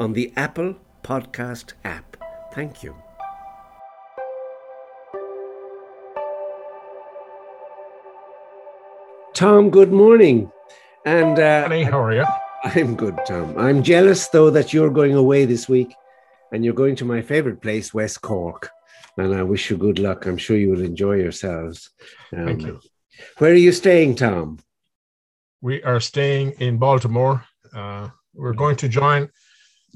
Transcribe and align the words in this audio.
on 0.00 0.14
the 0.14 0.32
Apple 0.34 0.74
Podcast 1.04 1.74
app. 1.84 2.16
Thank 2.54 2.82
you. 2.82 2.96
Tom, 9.34 9.70
good 9.70 9.92
morning. 9.92 10.50
And 11.04 11.38
uh, 11.38 11.66
Ronnie, 11.68 11.84
how 11.84 12.02
are 12.02 12.14
you? 12.14 12.24
I'm 12.64 12.96
good, 12.96 13.18
Tom. 13.26 13.56
I'm 13.58 13.82
jealous 13.82 14.26
though 14.28 14.50
that 14.50 14.72
you're 14.72 14.90
going 14.90 15.14
away 15.14 15.44
this 15.44 15.68
week 15.68 15.94
and 16.50 16.64
you're 16.64 16.74
going 16.74 16.96
to 16.96 17.04
my 17.04 17.20
favorite 17.20 17.60
place, 17.60 17.94
West 17.94 18.22
Cork. 18.22 18.70
And 19.18 19.34
I 19.34 19.42
wish 19.42 19.70
you 19.70 19.76
good 19.76 19.98
luck. 19.98 20.24
I'm 20.24 20.38
sure 20.38 20.56
you 20.56 20.70
will 20.70 20.82
enjoy 20.82 21.16
yourselves. 21.16 21.90
Um, 22.34 22.46
Thank 22.46 22.62
you. 22.62 22.80
Where 23.38 23.52
are 23.52 23.64
you 23.66 23.72
staying, 23.72 24.14
Tom? 24.16 24.58
We 25.60 25.82
are 25.82 26.00
staying 26.00 26.52
in 26.52 26.78
Baltimore. 26.78 27.44
Uh, 27.74 28.08
we're 28.34 28.54
going 28.54 28.76
to 28.76 28.88
join 28.88 29.28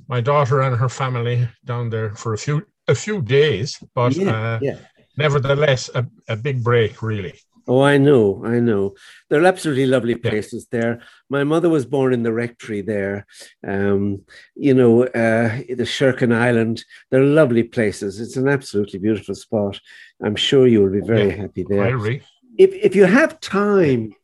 my 0.09 0.21
daughter 0.21 0.61
and 0.62 0.77
her 0.77 0.89
family 0.89 1.48
down 1.65 1.91
there 1.91 2.15
for 2.15 2.34
a 2.34 2.39
few 2.39 2.66
a 2.89 2.95
few 2.95 3.23
days, 3.23 3.83
but 3.95 4.15
yeah, 4.15 4.31
uh, 4.31 4.59
yeah. 4.61 4.78
nevertheless 5.17 5.91
a, 5.95 6.06
a 6.28 6.36
big 6.36 6.62
break, 6.62 7.03
really. 7.03 7.34
Oh, 7.67 7.81
I 7.81 7.97
know, 7.97 8.45
I 8.45 8.61
know. 8.61 8.95
They're 9.31 9.47
absolutely 9.47 9.86
lovely 9.86 10.17
places 10.17 10.67
yeah. 10.70 10.81
there. 10.81 11.03
My 11.31 11.45
mother 11.45 11.70
was 11.70 11.86
born 11.86 12.12
in 12.12 12.23
the 12.23 12.33
rectory 12.33 12.83
there. 12.83 13.27
Um, 13.67 14.23
you 14.55 14.75
know, 14.75 15.05
uh, 15.05 15.62
the 15.69 15.86
Sherkin 15.86 16.34
Island. 16.34 16.84
They're 17.11 17.23
lovely 17.23 17.62
places. 17.62 18.20
It's 18.20 18.36
an 18.36 18.48
absolutely 18.48 18.98
beautiful 18.98 19.34
spot. 19.34 19.81
I'm 20.23 20.36
sure 20.36 20.67
you 20.67 20.83
will 20.83 20.92
be 20.92 21.01
very 21.01 21.29
yeah, 21.29 21.36
happy 21.36 21.64
there. 21.67 21.84
I 21.84 21.89
agree. 21.89 22.23
If, 22.56 22.72
if 22.74 22.94
you 22.94 23.05
have 23.05 23.41
time, 23.41 24.14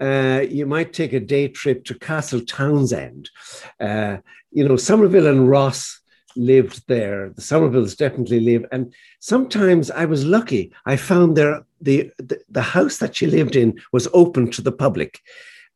uh, 0.00 0.44
you 0.48 0.66
might 0.66 0.92
take 0.92 1.12
a 1.12 1.20
day 1.20 1.48
trip 1.48 1.84
to 1.84 1.94
Castletownshend. 1.94 3.30
Uh, 3.78 4.18
you 4.50 4.66
know, 4.66 4.76
Somerville 4.76 5.26
and 5.26 5.48
Ross 5.48 6.00
lived 6.36 6.82
there. 6.86 7.30
The 7.30 7.42
Somervilles 7.42 7.96
definitely 7.96 8.40
live. 8.40 8.64
And 8.72 8.94
sometimes 9.20 9.90
I 9.90 10.04
was 10.04 10.24
lucky. 10.24 10.72
I 10.86 10.96
found 10.96 11.36
there 11.36 11.64
the, 11.80 12.10
the, 12.18 12.40
the 12.48 12.62
house 12.62 12.98
that 12.98 13.16
she 13.16 13.26
lived 13.26 13.56
in 13.56 13.80
was 13.92 14.08
open 14.12 14.50
to 14.52 14.62
the 14.62 14.72
public. 14.72 15.20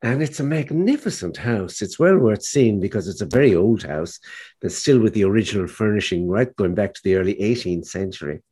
And 0.05 0.23
it's 0.23 0.39
a 0.39 0.45
magnificent 0.45 1.39
house. 1.39 1.81
It's 1.81 1.99
well 1.99 2.19
worth 2.19 2.43
seeing 2.43 2.79
because 2.79 3.09
it's 3.09 3.23
a 3.23 3.27
very 3.27 3.55
old 3.55 3.85
house 3.85 4.21
that's 4.61 4.77
still 4.77 5.01
with 5.01 5.15
the 5.15 5.25
original 5.25 5.67
furnishing, 5.67 6.29
right, 6.29 6.55
going 6.57 6.75
back 6.75 6.93
to 6.93 7.01
the 7.03 7.15
early 7.17 7.37
18th 7.37 7.87
century. 7.87 8.43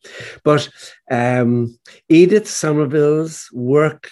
But 0.44 0.70
um, 1.10 1.78
Edith 2.08 2.48
Somerville's 2.48 3.50
work 3.52 4.08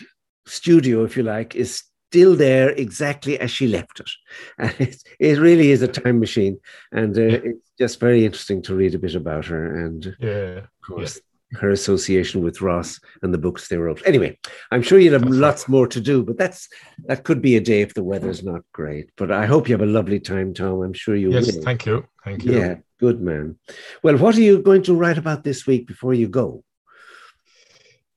studio, 0.46 1.02
if 1.04 1.16
you 1.16 1.22
like, 1.22 1.56
is 1.56 1.82
still 2.10 2.36
there 2.36 2.72
exactly 2.72 3.40
as 3.40 3.50
she 3.50 3.68
left 3.68 4.00
it. 4.00 4.10
And 4.58 4.74
it, 4.78 5.02
it 5.18 5.38
really 5.38 5.70
is 5.70 5.80
a 5.80 5.88
time 5.88 6.20
machine. 6.20 6.60
And 6.92 7.16
uh, 7.16 7.40
it's 7.42 7.70
just 7.78 8.00
very 8.00 8.26
interesting 8.26 8.60
to 8.64 8.74
read 8.74 8.94
a 8.94 8.98
bit 8.98 9.14
about 9.14 9.46
her. 9.46 9.86
And 9.86 10.14
yeah, 10.20 10.58
of 10.58 10.68
course. 10.86 11.18
Her 11.52 11.70
association 11.70 12.42
with 12.42 12.60
Ross 12.60 13.00
and 13.22 13.34
the 13.34 13.38
books 13.38 13.68
they 13.68 13.76
wrote. 13.76 14.02
Anyway, 14.06 14.38
I'm 14.70 14.82
sure 14.82 14.98
you'll 14.98 15.18
have 15.18 15.28
lots 15.28 15.68
more 15.68 15.88
to 15.88 16.00
do, 16.00 16.22
but 16.22 16.38
that's 16.38 16.68
that 17.06 17.24
could 17.24 17.42
be 17.42 17.56
a 17.56 17.60
day 17.60 17.80
if 17.82 17.94
the 17.94 18.04
weather's 18.04 18.44
not 18.44 18.62
great. 18.72 19.10
But 19.16 19.32
I 19.32 19.46
hope 19.46 19.68
you 19.68 19.74
have 19.74 19.82
a 19.82 19.86
lovely 19.86 20.20
time, 20.20 20.54
Tom. 20.54 20.82
I'm 20.82 20.92
sure 20.92 21.16
you 21.16 21.32
yes, 21.32 21.46
will. 21.46 21.54
Yes, 21.54 21.64
thank 21.64 21.86
you. 21.86 22.06
Thank 22.24 22.44
you. 22.44 22.58
Yeah, 22.58 22.76
good 22.98 23.20
man. 23.20 23.58
Well, 24.02 24.16
what 24.18 24.36
are 24.36 24.42
you 24.42 24.62
going 24.62 24.82
to 24.84 24.94
write 24.94 25.18
about 25.18 25.42
this 25.42 25.66
week 25.66 25.86
before 25.86 26.14
you 26.14 26.28
go? 26.28 26.62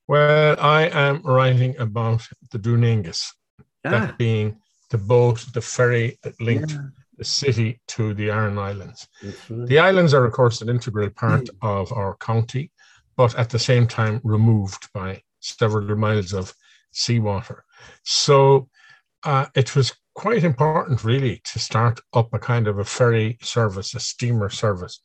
Well, 0.08 0.58
I 0.60 0.90
am 0.90 1.22
writing 1.24 1.78
about 1.80 2.28
the 2.52 2.60
Dun 2.60 2.82
Aengus 2.82 3.32
ah. 3.86 3.90
that 3.90 4.18
being 4.18 4.58
the 4.90 4.98
boat, 4.98 5.46
the 5.54 5.62
ferry 5.62 6.20
that 6.24 6.40
linked 6.42 6.72
yeah. 6.72 6.88
the 7.18 7.24
city 7.24 7.80
to 7.88 8.14
the 8.14 8.30
Aran 8.30 8.58
Islands. 8.58 9.08
Right. 9.24 9.68
The 9.68 9.80
islands 9.80 10.14
are, 10.14 10.26
of 10.26 10.34
course, 10.34 10.62
an 10.62 10.70
integral 10.70 11.10
part 11.10 11.46
mm. 11.46 11.50
of 11.62 11.92
our 11.94 12.16
county, 12.18 12.72
but 13.16 13.36
at 13.36 13.50
the 13.50 13.60
same 13.60 13.88
time 13.88 14.22
removed 14.24 14.90
by 14.94 15.22
several 15.40 15.96
miles 15.96 16.34
of 16.34 16.54
seawater. 16.92 17.66
So 18.04 18.70
uh, 19.24 19.48
it 19.56 19.76
was 19.76 19.94
quite 20.16 20.44
important, 20.44 21.04
really, 21.04 21.42
to 21.46 21.60
start 21.60 22.00
up 22.14 22.34
a 22.34 22.40
kind 22.40 22.68
of 22.68 22.80
a 22.80 22.86
ferry 22.86 23.38
service, 23.42 23.94
a 23.94 24.00
steamer 24.00 24.50
service. 24.50 25.00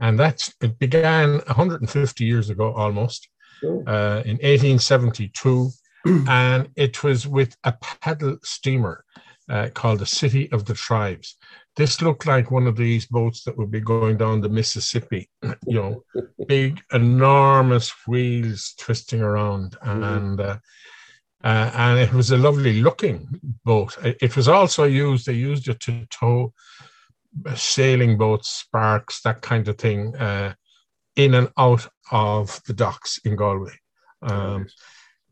And 0.00 0.18
that's 0.18 0.54
it 0.60 0.78
began 0.78 1.38
150 1.46 2.24
years 2.24 2.50
ago 2.50 2.72
almost 2.72 3.28
uh, 3.64 4.22
in 4.24 4.38
1872 4.38 5.70
and 6.28 6.68
it 6.76 7.02
was 7.02 7.26
with 7.26 7.56
a 7.64 7.72
paddle 7.80 8.38
steamer 8.44 9.04
uh, 9.48 9.68
called 9.74 9.98
the 9.98 10.06
City 10.06 10.50
of 10.52 10.64
the 10.64 10.74
Tribes. 10.74 11.36
This 11.78 12.02
looked 12.02 12.26
like 12.26 12.50
one 12.50 12.66
of 12.66 12.76
these 12.76 13.06
boats 13.06 13.44
that 13.44 13.56
would 13.56 13.70
be 13.70 13.80
going 13.80 14.16
down 14.16 14.40
the 14.40 14.48
Mississippi, 14.48 15.30
you 15.64 15.76
know, 15.80 16.04
big, 16.48 16.82
enormous 16.92 17.94
wheels 18.08 18.74
twisting 18.76 19.20
around. 19.20 19.76
And 19.82 20.40
uh, 20.40 20.58
uh, 21.44 21.70
and 21.72 22.00
it 22.00 22.12
was 22.12 22.32
a 22.32 22.36
lovely 22.36 22.80
looking 22.82 23.28
boat. 23.64 23.96
It 24.02 24.34
was 24.34 24.48
also 24.48 24.82
used, 24.84 25.26
they 25.26 25.34
used 25.34 25.68
it 25.68 25.78
to 25.80 26.04
tow 26.06 26.52
sailing 27.54 28.18
boats, 28.18 28.50
sparks, 28.50 29.20
that 29.22 29.40
kind 29.40 29.68
of 29.68 29.78
thing, 29.78 30.16
uh, 30.16 30.54
in 31.14 31.34
and 31.34 31.48
out 31.56 31.86
of 32.10 32.60
the 32.66 32.72
docks 32.72 33.20
in 33.24 33.36
Galway. 33.36 33.78
Um, 34.20 34.66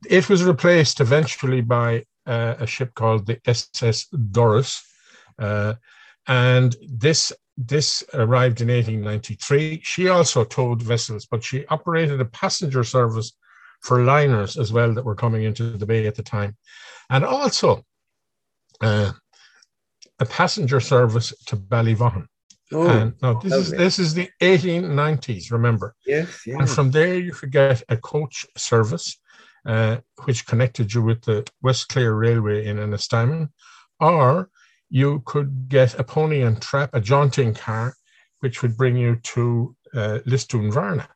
it 0.09 0.29
was 0.29 0.45
replaced 0.45 1.01
eventually 1.01 1.61
by 1.61 2.05
uh, 2.25 2.55
a 2.61 2.69
ship 2.69 2.95
called 2.95 3.27
the 3.27 3.41
SS 3.45 4.07
Doris, 4.31 4.85
uh, 5.41 5.75
and 6.27 6.77
this 6.89 7.33
this 7.57 8.05
arrived 8.13 8.61
in 8.61 8.69
1893. 8.69 9.81
She 9.83 10.09
also 10.09 10.45
towed 10.45 10.83
vessels, 10.83 11.27
but 11.31 11.43
she 11.43 11.67
operated 11.69 12.21
a 12.21 12.27
passenger 12.27 12.85
service 12.85 13.33
for 13.81 14.03
liners 14.03 14.59
as 14.59 14.73
well 14.73 14.93
that 14.93 15.05
were 15.05 15.15
coming 15.15 15.45
into 15.45 15.71
the 15.71 15.87
bay 15.87 16.07
at 16.07 16.15
the 16.15 16.23
time, 16.23 16.57
and 17.09 17.25
also 17.25 17.85
uh, 18.81 19.13
a 20.19 20.27
passenger 20.27 20.81
service 20.81 21.33
to 21.47 21.57
Ballyvaughan. 21.57 22.27
Oh, 22.73 22.89
and 22.89 23.15
now 23.23 23.35
this 23.35 23.53
is 23.53 23.71
this 23.71 23.99
is 23.99 24.15
the 24.15 24.29
1890s. 24.43 25.53
Remember, 25.53 25.95
yes, 26.05 26.43
yes. 26.47 26.59
And 26.59 26.69
from 26.69 26.91
there, 26.91 27.17
you 27.17 27.33
could 27.33 27.53
get 27.53 27.83
a 27.89 27.97
coach 27.97 28.45
service 28.57 29.19
uh, 29.67 29.99
which 30.25 30.47
connected 30.47 30.93
you 30.93 31.03
with 31.03 31.23
the 31.23 31.47
West 31.63 31.89
Clare 31.89 32.15
Railway 32.15 32.67
in 32.67 32.79
Ennistymon, 32.79 33.51
or 34.01 34.49
you 34.91 35.23
could 35.25 35.69
get 35.69 35.99
a 35.99 36.05
pony 36.05 36.43
and 36.43 36.61
trap, 36.61 36.91
a 36.93 37.01
jaunting 37.01 37.55
car, 37.55 37.95
which 38.41 38.63
would 38.63 38.77
bring 38.77 38.97
you 38.97 39.17
to 39.17 39.75
uh, 39.95 40.19
Lisdoonvarna, 40.27 41.07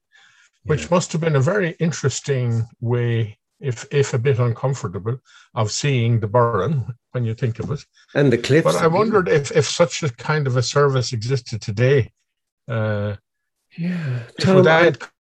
which 0.65 0.83
yeah. 0.83 0.89
must 0.91 1.13
have 1.13 1.21
been 1.21 1.37
a 1.37 1.41
very 1.41 1.77
interesting 1.79 2.67
way, 2.81 3.39
if 3.61 3.87
if 3.91 4.15
a 4.15 4.19
bit 4.19 4.39
uncomfortable, 4.39 5.19
of 5.55 5.71
seeing 5.71 6.21
the 6.21 6.27
Burren 6.27 6.87
when 7.13 7.25
you 7.25 7.35
think 7.35 7.59
of 7.59 7.71
it. 7.71 7.85
And 8.15 8.33
the 8.33 8.39
cliffs. 8.39 8.65
But 8.65 8.83
I 8.83 8.87
wondered 8.87 9.29
if, 9.29 9.51
if 9.53 9.67
such 9.67 10.03
a 10.03 10.11
kind 10.11 10.47
of 10.47 10.57
a 10.57 10.63
service 10.63 11.13
existed 11.13 11.61
today. 11.61 12.13
Uh, 12.69 13.17
yeah. 13.77 14.21
Tom, 14.41 14.67
I, 14.67 14.93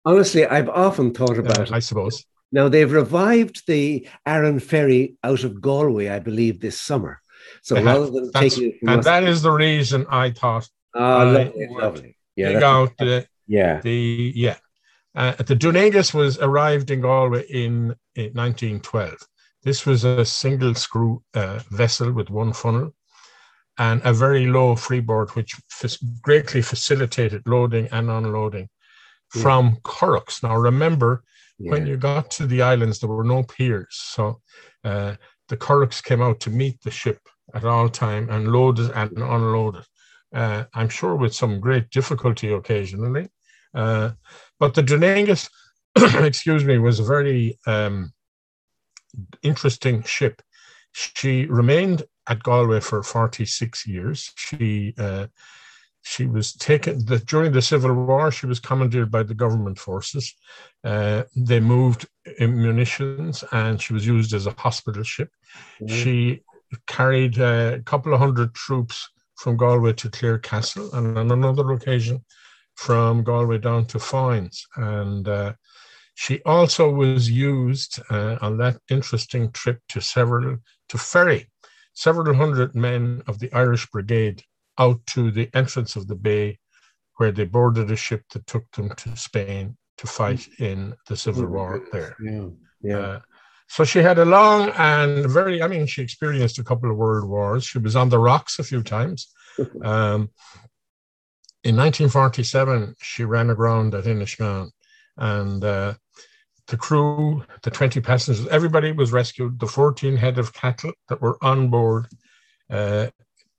honestly, 0.05 0.47
I've 0.47 0.69
often 0.69 1.13
thought 1.13 1.39
about 1.39 1.59
uh, 1.59 1.63
it. 1.63 1.73
I 1.73 1.81
suppose. 1.81 2.25
Now, 2.55 2.69
they've 2.69 2.93
revived 2.93 3.67
the 3.67 4.07
Aran 4.27 4.61
Ferry 4.61 5.17
out 5.25 5.43
of 5.43 5.63
Galway, 5.63 6.09
I 6.09 6.19
believe, 6.19 6.61
this 6.61 6.79
summer. 6.79 7.22
So 7.63 7.77
uh-huh. 7.77 7.85
rather 7.85 8.11
than 8.11 8.33
taking 8.33 8.79
and 8.87 9.03
that 9.03 9.25
is 9.25 9.43
the 9.43 9.51
reason 9.51 10.07
I 10.09 10.31
thought. 10.31 10.69
Oh, 10.95 11.25
lovely, 11.25 11.69
lovely. 11.71 12.17
Yeah, 12.37 12.65
out 12.65 12.97
the, 12.99 13.27
yeah, 13.47 13.81
the 13.81 14.33
yeah. 14.35 14.57
Uh, 15.15 15.33
the 15.33 15.55
Dun 15.55 15.75
Aengus 15.75 16.15
was 16.15 16.39
arrived 16.39 16.91
in 16.91 17.03
Galway 17.03 17.45
in, 17.49 17.95
in 18.15 18.33
1912. 18.33 19.17
This 19.63 19.85
was 19.85 20.05
a 20.05 20.25
single 20.25 20.75
screw 20.75 21.23
uh, 21.35 21.61
vessel 21.71 22.13
with 22.13 22.31
one 22.31 22.55
funnel 22.55 22.95
and 23.79 24.01
a 24.05 24.13
very 24.13 24.47
low 24.47 24.75
freeboard, 24.75 25.31
which 25.31 25.55
f- 25.83 25.99
greatly 26.23 26.63
facilitated 26.63 27.43
loading 27.47 27.89
and 27.93 28.11
unloading 28.11 28.69
yeah. 29.35 29.43
from 29.43 29.77
Curraghs. 29.85 30.43
Now, 30.43 30.57
remember, 30.57 31.25
when 31.59 31.87
you 31.87 31.97
got 31.97 32.31
to 32.33 32.47
the 32.47 32.63
islands, 32.63 32.99
there 32.99 33.09
were 33.09 33.25
no 33.25 33.43
piers. 33.45 33.89
So 33.91 34.41
uh, 34.85 35.15
the 35.49 35.57
Curraghs 35.57 36.03
came 36.03 36.21
out 36.23 36.41
to 36.41 36.51
meet 36.51 36.83
the 36.83 36.91
ship 36.91 37.21
at 37.55 37.65
all 37.65 37.89
time 37.89 38.31
and 38.31 38.53
loaded 38.53 38.91
and 38.91 39.19
unloaded. 39.19 39.85
uh, 40.35 40.65
I'm 40.75 40.89
sure 40.89 41.15
with 41.17 41.35
some 41.35 41.61
great 41.61 41.91
difficulty 41.91 42.53
occasionally. 42.53 43.29
Uh, 43.75 44.11
but 44.59 44.75
the 44.75 44.83
Dun 44.83 45.01
Aengus, 45.01 45.49
excuse 46.25 46.65
me, 46.65 46.79
was 46.79 47.01
a 47.01 47.05
very 47.05 47.59
um, 47.67 48.13
interesting 49.43 50.03
ship. 50.03 50.43
She 50.93 51.47
remained 51.47 52.05
at 52.29 52.43
Galway 52.43 52.81
for 52.81 53.03
46 53.03 53.87
years. 53.87 54.33
She 54.37 54.95
uh, 54.99 55.27
she 56.05 56.27
was 56.27 56.53
taken 56.55 57.05
the, 57.07 57.19
during 57.21 57.53
the 57.53 57.63
Civil 57.63 57.95
War. 57.95 58.33
She 58.33 58.47
was 58.47 58.59
commandeered 58.59 59.11
by 59.11 59.23
the 59.23 59.35
government 59.35 59.79
forces. 59.79 60.35
Uh, 60.83 61.23
they 61.37 61.61
moved 61.61 62.07
munitions, 62.41 63.45
and 63.53 63.81
she 63.81 63.93
was 63.93 64.05
used 64.05 64.35
as 64.35 64.47
a 64.47 64.55
hospital 64.59 65.05
ship. 65.05 65.31
Mm-hmm. 65.81 65.95
She 65.95 66.43
carried 66.87 67.39
a 67.39 67.83
couple 67.85 68.13
of 68.13 68.21
hundred 68.21 68.55
troops 68.55 69.09
from 69.37 69.57
Galway 69.57 69.93
to 69.95 70.09
Clarecastle, 70.09 70.93
and 70.95 71.19
on 71.19 71.31
another 71.31 71.73
occasion 71.73 72.25
from 72.77 73.23
Galway 73.23 73.59
down 73.59 73.87
to 73.87 73.99
Foynes. 73.99 74.63
And 74.77 75.29
uh, 75.29 75.53
she 76.15 76.41
also 76.43 76.91
was 76.91 77.31
used 77.31 78.01
uh, 78.11 78.39
on 78.41 78.57
that 78.59 78.79
interesting 78.91 79.51
trip 79.53 79.81
to 79.89 80.01
several 80.01 80.59
to 80.89 80.99
ferry 80.99 81.49
several 81.95 82.35
hundred 82.35 82.75
men 82.75 83.23
of 83.27 83.39
the 83.39 83.53
Irish 83.53 83.87
Brigade 83.91 84.43
out 84.79 85.05
to 85.07 85.31
the 85.31 85.51
entrance 85.55 85.97
of 85.97 86.07
the 86.07 86.15
bay, 86.15 86.59
where 87.17 87.33
they 87.33 87.45
boarded 87.45 87.91
a 87.91 87.97
ship 87.97 88.23
that 88.33 88.47
took 88.47 88.71
them 88.73 88.91
to 88.97 89.17
Spain 89.17 89.77
to 89.99 90.07
fight 90.07 90.49
in 90.59 90.95
the 91.09 91.17
Civil 91.17 91.47
War 91.47 91.87
there. 91.93 92.17
Yeah, 92.23 92.49
yeah. 92.83 92.99
Uh, 92.99 93.21
so 93.73 93.85
she 93.85 94.01
had 94.01 94.19
a 94.19 94.25
long 94.27 94.69
and 94.77 95.25
very, 95.31 95.63
I 95.63 95.67
mean, 95.67 95.87
she 95.87 96.03
experienced 96.03 96.59
a 96.59 96.65
couple 96.65 96.91
of 96.91 96.99
world 96.99 97.27
wars. 97.27 97.65
She 97.65 97.79
was 97.79 97.97
on 97.97 98.11
the 98.11 98.19
rocks 98.19 98.59
a 98.59 98.65
few 98.65 98.83
times. 98.83 99.29
Um, 99.83 100.31
in 101.63 101.77
1947, 101.77 102.97
she 103.03 103.25
ran 103.25 103.51
aground 103.51 103.95
at 103.95 104.05
Inishmaan 104.05 104.71
and 105.19 105.63
uh, 105.63 105.95
the 106.69 106.77
crew, 106.79 107.45
the 107.63 107.71
20 107.71 108.01
passengers, 108.01 108.47
everybody 108.49 108.93
was 108.93 109.13
rescued. 109.13 109.61
The 109.61 109.67
14 109.67 110.17
head 110.17 110.39
of 110.39 110.55
cattle 110.55 110.93
that 111.09 111.21
were 111.21 111.37
on 111.43 111.69
board 111.69 112.09
uh, 112.71 113.09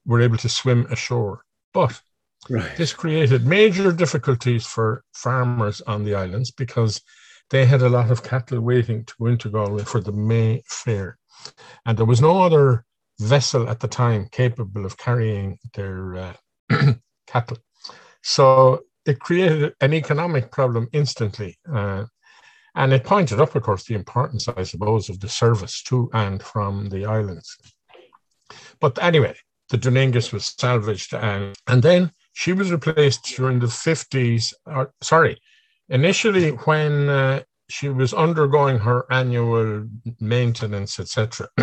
were 0.06 0.21
able 0.21 0.38
to 0.38 0.50
swim 0.50 0.88
ashore. 0.89 1.44
But 1.74 2.01
right. 2.50 2.75
this 2.75 2.94
created 2.94 3.45
major 3.45 3.92
difficulties 3.92 4.65
for 4.65 5.04
farmers 5.13 5.81
on 5.81 6.04
the 6.04 6.15
islands 6.15 6.50
because 6.50 7.01
they 7.53 7.67
had 7.67 7.83
a 7.83 7.89
lot 7.89 8.09
of 8.09 8.23
cattle 8.23 8.59
waiting 8.59 9.05
to 9.05 9.13
go 9.19 9.27
into 9.27 9.47
Galway 9.47 9.83
for 9.83 10.01
the 10.01 10.11
May 10.11 10.63
Fair. 10.65 11.19
And 11.85 11.95
there 11.95 12.07
was 12.07 12.19
no 12.19 12.41
other 12.41 12.83
vessel 13.19 13.69
at 13.69 13.79
the 13.79 13.88
time 13.88 14.27
capable 14.31 14.88
of 14.88 14.97
carrying 14.97 15.59
their 15.75 16.15
uh, 16.15 16.33
cattle. 17.27 17.59
So 18.23 18.85
it 19.05 19.19
created 19.19 19.75
an 19.81 19.94
economic 19.94 20.51
problem 20.51 20.88
instantly. 20.94 21.59
Uh, 21.71 22.05
and 22.73 22.91
it 22.91 23.03
pointed 23.03 23.39
up, 23.39 23.55
of 23.55 23.61
course, 23.61 23.85
the 23.85 23.94
importance, 23.94 24.47
I 24.47 24.63
suppose, 24.63 25.09
of 25.09 25.19
the 25.19 25.29
service 25.29 25.83
to 25.83 26.09
and 26.11 26.41
from 26.41 26.89
the 26.89 27.05
islands. 27.05 27.55
But 28.79 28.97
anyway, 29.00 29.35
the 29.69 29.77
Dun 29.77 29.94
Aengus 29.94 30.33
was 30.33 30.55
salvaged, 30.57 31.13
and, 31.13 31.53
and 31.67 31.83
then 31.83 32.13
she 32.33 32.51
was 32.51 32.71
replaced 32.71 33.25
during 33.38 33.59
the 33.59 33.67
50s, 33.67 34.55
or, 34.65 34.91
sorry, 35.01 35.38
initially 35.89 36.50
when 36.50 37.09
uh, 37.09 37.44
she 37.69 37.89
was 37.89 38.13
undergoing 38.13 38.80
her 38.80 39.06
annual 39.12 39.88
maintenance, 40.19 41.00
etc. 41.00 41.47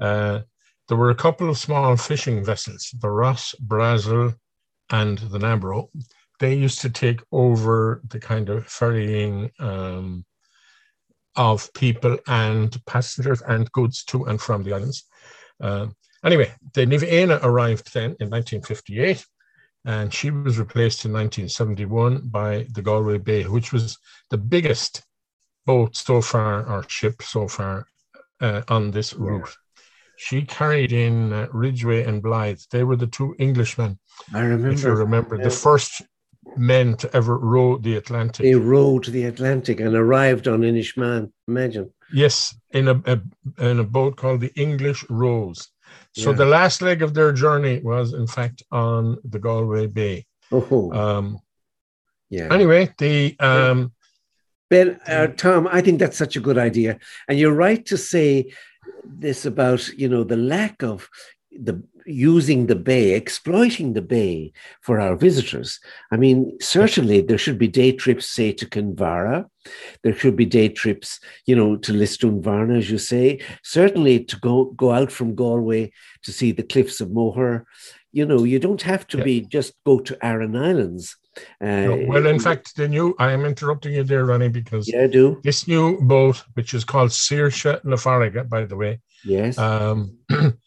uh, 0.00 0.40
there 0.88 0.96
were 0.98 1.10
a 1.10 1.14
couple 1.14 1.48
of 1.48 1.58
small 1.58 1.96
fishing 1.96 2.44
vessels, 2.44 2.94
the 3.00 3.10
Ross, 3.10 3.54
Brazil, 3.60 4.34
and 4.90 5.18
the 5.18 5.38
Narborough, 5.38 5.88
they 6.40 6.54
used 6.54 6.80
to 6.80 6.90
take 6.90 7.22
over 7.32 8.02
the 8.08 8.18
kind 8.18 8.48
of 8.48 8.66
ferrying 8.66 9.50
um, 9.58 10.24
of 11.36 11.72
people 11.74 12.18
and 12.26 12.80
passengers 12.86 13.42
and 13.42 13.70
goods 13.72 14.04
to 14.04 14.24
and 14.24 14.40
from 14.40 14.62
the 14.62 14.72
islands. 14.72 15.04
Uh, 15.60 15.86
anyway, 16.24 16.52
the 16.74 16.86
Niamh 16.86 17.42
arrived 17.42 17.92
then 17.94 18.16
in 18.20 18.30
1958, 18.30 19.24
and 19.84 20.12
she 20.12 20.30
was 20.30 20.58
replaced 20.58 21.04
in 21.04 21.12
1971 21.12 22.28
by 22.28 22.66
the 22.72 22.82
Galway 22.82 23.18
Bay, 23.18 23.44
which 23.44 23.72
was 23.72 23.98
the 24.30 24.38
biggest 24.38 25.02
boat 25.66 25.96
so 25.96 26.20
far, 26.20 26.66
or 26.66 26.88
ship 26.88 27.22
so 27.22 27.48
far, 27.48 27.86
uh, 28.40 28.62
on 28.68 28.90
this 28.90 29.14
route. 29.14 29.54
She 30.16 30.42
carried 30.42 30.92
in 30.92 31.32
uh, 31.32 31.48
Ridgway 31.52 32.04
and 32.04 32.22
Blyth. 32.22 32.68
They 32.68 32.84
were 32.84 32.96
the 32.96 33.06
two 33.06 33.34
Englishmen. 33.38 33.98
I 34.32 34.40
remember. 34.40 34.70
If 34.70 34.82
you 34.82 34.92
remember, 34.92 35.36
yeah. 35.36 35.44
the 35.44 35.50
first 35.50 36.02
men 36.56 36.96
to 36.98 37.14
ever 37.16 37.36
row 37.38 37.78
the 37.78 37.96
Atlantic. 37.96 38.44
They 38.44 38.54
rowed 38.54 39.06
the 39.06 39.24
Atlantic 39.24 39.80
and 39.80 39.94
arrived 39.94 40.46
on 40.46 40.60
Inishmaan. 40.60 41.32
Imagine. 41.48 41.90
Yes, 42.12 42.54
in 42.70 42.88
a, 42.88 43.02
a, 43.06 43.20
in 43.58 43.80
a 43.80 43.84
boat 43.84 44.16
called 44.16 44.40
the 44.40 44.52
English 44.54 45.04
Rose. 45.10 45.68
So 46.12 46.30
yeah. 46.30 46.36
the 46.36 46.46
last 46.46 46.82
leg 46.82 47.02
of 47.02 47.14
their 47.14 47.32
journey 47.32 47.80
was, 47.80 48.12
in 48.12 48.26
fact, 48.26 48.62
on 48.70 49.18
the 49.24 49.38
Galway 49.38 49.86
Bay. 49.86 50.26
Oh. 50.52 50.92
Um, 50.92 51.38
yeah. 52.30 52.52
Anyway, 52.52 52.92
the 52.98 53.36
um, 53.38 53.92
Ben, 54.70 54.98
uh, 55.06 55.28
Tom, 55.28 55.68
I 55.70 55.80
think 55.80 55.98
that's 55.98 56.16
such 56.16 56.36
a 56.36 56.40
good 56.40 56.58
idea, 56.58 56.98
and 57.28 57.38
you're 57.38 57.52
right 57.52 57.84
to 57.86 57.96
say 57.96 58.52
this 59.04 59.44
about 59.44 59.88
you 59.88 60.08
know 60.08 60.24
the 60.24 60.36
lack 60.36 60.82
of 60.82 61.08
the 61.52 61.82
using 62.06 62.66
the 62.66 62.74
bay, 62.74 63.12
exploiting 63.12 63.92
the 63.92 64.02
bay 64.02 64.52
for 64.80 65.00
our 65.00 65.16
visitors. 65.16 65.80
I 66.10 66.16
mean, 66.16 66.56
certainly 66.60 67.20
there 67.20 67.38
should 67.38 67.58
be 67.58 67.68
day 67.68 67.92
trips, 67.92 68.26
say, 68.26 68.52
to 68.52 68.66
Kinvara. 68.66 69.46
There 70.02 70.14
should 70.14 70.36
be 70.36 70.44
day 70.44 70.68
trips, 70.68 71.20
you 71.46 71.56
know, 71.56 71.76
to 71.76 71.92
Lisdoonvarna, 71.92 72.78
as 72.78 72.90
you 72.90 72.98
say. 72.98 73.40
Certainly 73.62 74.24
to 74.24 74.38
go 74.40 74.66
go 74.76 74.92
out 74.92 75.10
from 75.10 75.34
Galway 75.34 75.92
to 76.22 76.32
see 76.32 76.52
the 76.52 76.62
cliffs 76.62 77.00
of 77.00 77.10
Moher. 77.10 77.66
You 78.12 78.26
know, 78.26 78.44
you 78.44 78.58
don't 78.58 78.82
have 78.82 79.06
to 79.08 79.18
yeah. 79.18 79.24
be 79.24 79.40
just 79.40 79.72
go 79.84 80.00
to 80.00 80.16
Aran 80.24 80.56
Islands. 80.56 81.16
Uh, 81.60 81.66
no, 81.66 82.04
well, 82.06 82.26
in 82.26 82.38
fact, 82.38 82.76
the 82.76 82.86
new, 82.86 83.14
I 83.18 83.32
am 83.32 83.44
interrupting 83.44 83.94
you 83.94 84.04
there, 84.04 84.24
Ronnie, 84.24 84.48
because 84.48 84.88
yeah, 84.88 85.02
I 85.02 85.06
do. 85.06 85.40
this 85.42 85.66
new 85.66 86.00
boat, 86.00 86.42
which 86.54 86.74
is 86.74 86.84
called 86.84 87.10
Saoirse 87.10 87.84
na 87.84 88.44
by 88.44 88.64
the 88.64 88.76
way, 88.76 89.00
yes, 89.24 89.58
um, 89.58 90.16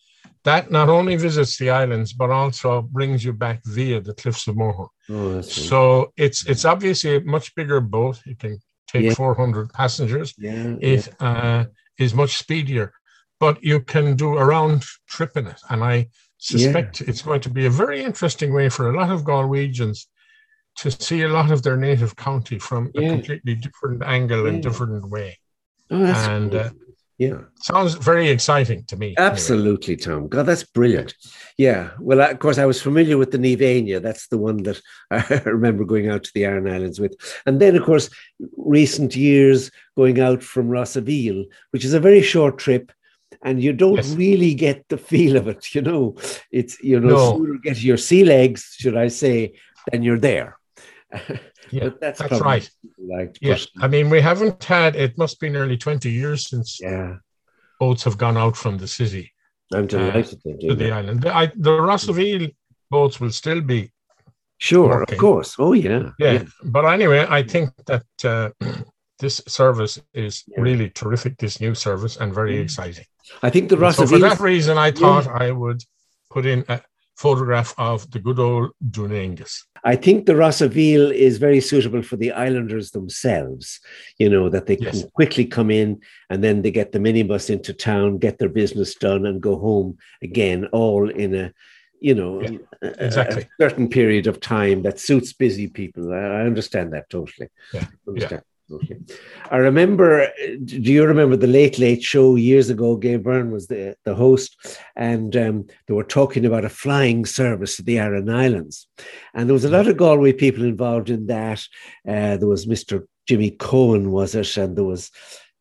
that 0.48 0.72
not 0.72 0.88
only 0.88 1.18
visits 1.18 1.58
the 1.58 1.70
islands 1.70 2.14
but 2.14 2.30
also 2.30 2.82
brings 2.82 3.24
you 3.24 3.34
back 3.34 3.60
via 3.66 4.00
the 4.00 4.14
cliffs 4.14 4.48
of 4.48 4.56
Moher. 4.56 4.88
Oh, 5.10 5.42
so 5.42 6.14
it's 6.16 6.46
it's 6.48 6.64
obviously 6.64 7.18
a 7.18 7.22
much 7.22 7.54
bigger 7.56 7.82
boat. 7.82 8.22
It 8.26 8.40
can 8.40 8.58
take 8.88 9.04
yeah. 9.04 9.14
400 9.14 9.74
passengers. 9.74 10.34
Yeah, 10.38 10.76
it 10.80 11.10
yeah. 11.20 11.28
Uh, 11.28 11.66
is 12.00 12.14
much 12.14 12.38
speedier, 12.38 12.94
but 13.42 13.62
you 13.62 13.82
can 13.82 14.16
do 14.16 14.38
a 14.38 14.46
round 14.46 14.86
trip 15.08 15.36
in 15.36 15.48
it, 15.48 15.60
and 15.70 15.84
I 15.84 16.08
suspect 16.38 17.02
it's 17.02 17.24
going 17.24 17.42
to 17.42 17.50
be 17.50 17.66
a 17.66 17.70
very 17.84 18.04
interesting 18.04 18.54
way 18.54 18.70
for 18.70 18.90
a 18.90 18.98
lot 18.98 19.12
of 19.12 19.24
Galwegians 19.24 20.06
to 20.78 20.92
see 20.92 21.24
a 21.24 21.30
lot 21.30 21.52
of 21.52 21.62
their 21.64 21.76
native 21.76 22.16
county 22.16 22.60
from 22.60 22.92
a 22.96 23.02
completely 23.10 23.56
different 23.56 24.02
angle 24.04 24.46
and 24.46 24.64
different 24.64 25.10
way. 25.10 25.38
Oh, 25.90 26.06
and 26.06 26.54
uh, 26.54 26.70
yeah. 27.18 27.40
Sounds 27.62 27.96
very 27.96 28.30
exciting 28.30 28.84
to 28.86 28.96
me. 28.96 29.16
Absolutely, 29.18 29.96
anyway. 29.96 30.06
Tom. 30.06 30.28
God, 30.28 30.46
that's 30.46 30.64
brilliant. 30.64 31.16
Yeah. 31.58 31.92
Well, 32.00 32.22
of 32.22 32.38
course, 32.38 32.60
I 32.60 32.66
was 32.66 32.82
familiar 32.82 33.18
with 33.18 33.32
the 33.32 33.40
Naomh 33.40 33.60
Éanna. 33.60 34.02
That's 34.02 34.28
the 34.28 34.38
one 34.38 34.58
that 34.64 34.80
I 35.12 35.42
remember 35.46 35.84
going 35.84 36.10
out 36.10 36.24
to 36.26 36.32
the 36.36 36.46
Aran 36.46 36.72
Islands 36.72 37.00
with. 37.00 37.16
And 37.48 37.60
then, 37.60 37.76
of 37.76 37.84
course, 37.84 38.12
recent 38.56 39.16
years 39.16 39.72
going 39.96 40.20
out 40.20 40.44
from 40.44 40.70
Rossaveel, 40.70 41.46
which 41.72 41.84
is 41.84 41.96
a 41.96 42.00
very 42.00 42.22
short 42.22 42.60
trip. 42.60 42.92
And 43.42 43.62
you 43.62 43.74
don't 43.74 43.96
yes. 43.96 44.14
really 44.14 44.54
get 44.54 44.88
the 44.90 44.98
feel 44.98 45.38
of 45.38 45.48
it, 45.48 45.74
you 45.74 45.82
know. 45.82 46.16
It's 46.52 46.82
you 46.82 47.00
know, 47.00 47.38
no. 47.38 47.46
you 47.46 47.60
get 47.62 47.82
your 47.82 47.98
sea 47.98 48.24
legs, 48.24 48.76
should 48.78 48.98
I 48.98 49.10
say, 49.10 49.54
then 49.92 50.04
you're 50.04 50.20
there. 50.20 50.58
Yeah, 51.72 51.90
that's, 52.00 52.20
that's 52.20 52.42
right. 52.42 52.70
Like, 52.98 53.38
yes, 53.42 53.68
I 53.80 53.88
mean, 53.88 54.10
we 54.10 54.22
haven't 54.22 54.64
had. 54.64 54.96
It 54.96 55.18
must 55.18 55.40
be 55.40 55.50
nearly 55.50 55.78
twenty 55.78 56.12
years 56.12 56.50
since 56.50 56.80
yeah. 56.80 57.16
boats 57.80 58.04
have 58.04 58.18
gone 58.18 58.38
out 58.38 58.56
from 58.56 58.78
the 58.78 58.88
city. 58.88 59.34
I'm 59.74 59.84
uh, 59.84 59.88
delighted 59.88 60.40
uh, 60.46 60.68
to 60.68 60.76
the 60.76 60.92
island. 60.92 61.22
The, 61.22 61.36
I, 61.36 61.48
the 61.48 62.52
boats 62.90 63.20
will 63.20 63.32
still 63.32 63.62
be. 63.62 63.92
Sure, 64.60 64.88
working. 64.88 65.14
of 65.14 65.20
course. 65.20 65.56
Oh 65.60 65.74
yeah. 65.74 66.12
yeah, 66.18 66.32
yeah. 66.32 66.44
But 66.64 66.86
anyway, 66.86 67.28
I 67.30 67.44
think 67.44 67.70
that 67.86 68.06
uh, 68.24 68.50
this 69.20 69.42
service 69.48 70.02
is 70.14 70.44
yeah. 70.48 70.62
really 70.62 70.90
terrific. 70.90 71.38
This 71.38 71.62
new 71.62 71.76
service 71.76 72.18
and 72.18 72.34
very 72.34 72.56
mm. 72.56 72.64
exciting. 72.64 73.06
I 73.44 73.50
think 73.52 73.70
the 73.70 73.76
Rossaveel. 73.76 73.94
So 73.94 74.08
for 74.08 74.20
that 74.20 74.40
reason, 74.40 74.78
I 74.78 74.92
thought 74.92 75.28
I 75.28 75.52
would 75.52 75.84
put 76.32 76.46
in 76.46 76.66
a 76.70 76.82
photograph 77.18 77.74
of 77.78 78.10
the 78.12 78.20
good 78.20 78.40
old 78.40 78.72
Dun 78.92 79.10
Aengus. 79.10 79.64
I 79.84 79.96
think 79.96 80.26
the 80.26 80.34
Rossaveel 80.34 81.12
is 81.14 81.40
very 81.40 81.60
suitable 81.62 82.04
for 82.04 82.16
the 82.16 82.32
islanders 82.32 82.92
themselves, 82.92 83.80
you 84.20 84.30
know, 84.30 84.50
that 84.50 84.68
they 84.68 84.78
yes. 84.78 85.02
can 85.02 85.10
quickly 85.12 85.46
come 85.46 85.72
in 85.72 86.00
and 86.30 86.44
then 86.44 86.62
they 86.62 86.72
get 86.72 86.92
the 86.92 87.00
minibus 87.00 87.50
into 87.50 87.74
town, 87.74 88.20
get 88.20 88.38
their 88.38 88.50
business 88.50 88.96
done, 88.96 89.26
and 89.26 89.42
go 89.42 89.58
home 89.58 89.98
again, 90.22 90.66
all 90.72 91.10
in 91.10 91.36
a 91.36 91.54
you 92.00 92.14
know, 92.14 92.42
yeah, 92.42 92.60
exactly. 93.00 93.42
a, 93.42 93.46
a, 93.46 93.70
certain 93.70 93.90
period 93.90 94.28
of 94.28 94.40
time 94.40 94.84
that 94.84 95.00
suits 95.00 95.34
busy 95.34 95.68
people. 95.68 96.14
I, 96.14 96.18
I 96.18 96.42
understand 96.42 96.94
that 96.94 97.10
totally. 97.10 97.50
Yeah. 97.74 97.86
Understand. 98.08 98.44
Okay. 98.70 98.98
I 99.50 99.58
remember, 99.58 100.30
do 100.66 100.76
you 100.76 101.06
remember 101.06 101.38
the 101.38 101.48
Late 101.48 101.80
Late 101.80 102.04
Show 102.04 102.36
years 102.36 102.70
ago? 102.70 102.98
Gay 102.98 103.16
Byrne 103.16 103.52
was 103.52 103.68
the, 103.68 103.96
the 104.04 104.14
host, 104.14 104.58
and 104.96 105.36
um, 105.38 105.68
they 105.88 105.94
were 105.94 106.04
talking 106.04 106.46
about 106.46 106.66
a 106.66 106.70
flying 106.70 107.26
service 107.26 107.78
to 107.78 107.84
the 107.84 107.98
Aran 107.98 108.30
Islands. 108.30 108.88
And 109.34 109.48
there 109.48 109.54
was 109.54 109.64
a 109.64 109.70
lot 109.70 109.88
of 109.88 109.96
Galway 109.96 110.34
people 110.34 110.66
involved 110.66 111.10
in 111.10 111.28
that. 111.28 111.64
Uh, 112.08 112.36
there 112.38 112.48
was 112.48 112.66
Mr. 112.66 113.08
Jimmy 113.26 113.52
Cohen, 113.52 114.12
was 114.12 114.36
it? 114.36 114.58
And 114.58 114.76
there 114.76 114.84
was, 114.84 115.12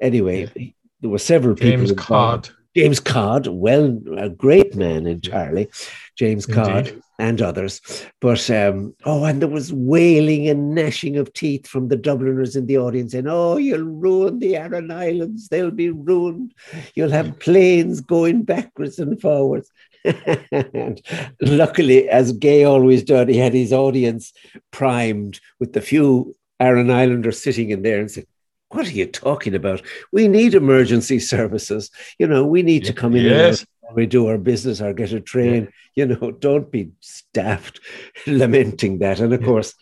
anyway, 0.00 0.50
yeah. 0.56 0.70
there 1.00 1.10
were 1.10 1.18
several 1.18 1.54
James 1.54 1.90
people. 1.90 2.04
Codd. 2.04 2.50
James 2.76 3.00
Codd, 3.00 3.46
well, 3.46 3.98
a 4.18 4.28
great 4.28 4.74
man 4.74 5.06
entirely, 5.06 5.66
James 6.14 6.44
Codd 6.44 6.88
Indeed. 6.88 7.02
and 7.18 7.40
others. 7.40 7.80
But 8.20 8.50
um, 8.50 8.94
oh, 9.06 9.24
and 9.24 9.40
there 9.40 9.48
was 9.48 9.72
wailing 9.72 10.46
and 10.46 10.74
gnashing 10.74 11.16
of 11.16 11.32
teeth 11.32 11.66
from 11.66 11.88
the 11.88 11.96
Dubliners 11.96 12.54
in 12.54 12.66
the 12.66 12.76
audience, 12.76 13.14
and 13.14 13.28
oh, 13.28 13.56
you'll 13.56 13.80
ruin 13.80 14.40
the 14.40 14.56
Aran 14.56 14.90
Islands; 14.90 15.48
they'll 15.48 15.70
be 15.70 15.88
ruined. 15.88 16.52
You'll 16.94 17.10
have 17.10 17.38
planes 17.38 18.02
going 18.02 18.42
backwards 18.42 18.98
and 18.98 19.18
forwards. 19.18 19.70
and 20.04 21.00
luckily, 21.40 22.10
as 22.10 22.32
Gay 22.32 22.64
always 22.64 23.02
did, 23.02 23.30
he 23.30 23.38
had 23.38 23.54
his 23.54 23.72
audience 23.72 24.34
primed 24.70 25.40
with 25.58 25.72
the 25.72 25.80
few 25.80 26.36
Aran 26.60 26.90
Islanders 26.90 27.42
sitting 27.42 27.70
in 27.70 27.80
there 27.80 28.00
and 28.00 28.10
said, 28.10 28.26
what 28.70 28.86
are 28.86 28.92
you 28.92 29.06
talking 29.06 29.54
about? 29.54 29.82
We 30.12 30.28
need 30.28 30.54
emergency 30.54 31.18
services. 31.34 31.90
You 32.18 32.26
know, 32.26 32.44
we 32.44 32.62
need 32.62 32.84
to 32.86 32.92
come 32.92 33.14
in 33.14 33.24
yes. 33.24 33.64
and 33.86 33.96
we 33.96 34.06
do 34.06 34.26
our 34.26 34.38
business 34.38 34.80
or 34.80 34.92
get 34.92 35.12
a 35.12 35.20
train. 35.20 35.68
You 35.94 36.06
know, 36.06 36.30
don't 36.38 36.70
be 36.70 36.90
staffed 37.00 37.80
lamenting 38.26 38.98
that. 38.98 39.20
And 39.20 39.32
of 39.32 39.40
yeah. 39.40 39.46
course, 39.46 39.74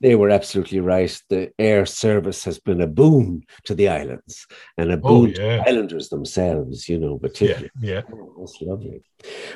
they 0.00 0.14
were 0.14 0.28
absolutely 0.28 0.80
right. 0.80 1.22
The 1.30 1.52
air 1.58 1.86
service 1.86 2.44
has 2.44 2.58
been 2.58 2.82
a 2.82 2.86
boon 2.86 3.44
to 3.64 3.74
the 3.74 3.88
islands 3.88 4.46
and 4.76 4.90
a 4.90 4.94
oh, 4.94 4.96
boon 4.98 5.34
oh, 5.38 5.40
yeah. 5.40 5.56
to 5.56 5.68
islanders 5.70 6.10
themselves, 6.10 6.88
you 6.88 6.98
know, 6.98 7.18
particularly. 7.18 7.70
Yeah, 7.80 7.94
yeah. 7.94 8.02
Oh, 8.12 8.34
that's 8.38 8.60
lovely. 8.60 9.02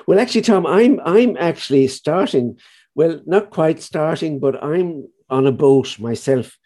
Well, 0.06 0.18
actually, 0.18 0.42
Tom, 0.42 0.66
I'm 0.66 0.98
I'm 1.04 1.36
actually 1.36 1.88
starting, 1.88 2.58
well, 2.94 3.20
not 3.26 3.50
quite 3.50 3.82
starting, 3.82 4.38
but 4.40 4.62
I'm 4.64 5.08
on 5.28 5.46
a 5.46 5.52
boat 5.52 5.98
myself 5.98 6.56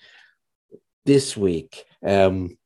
this 1.04 1.36
week. 1.36 1.84
Um, 2.04 2.56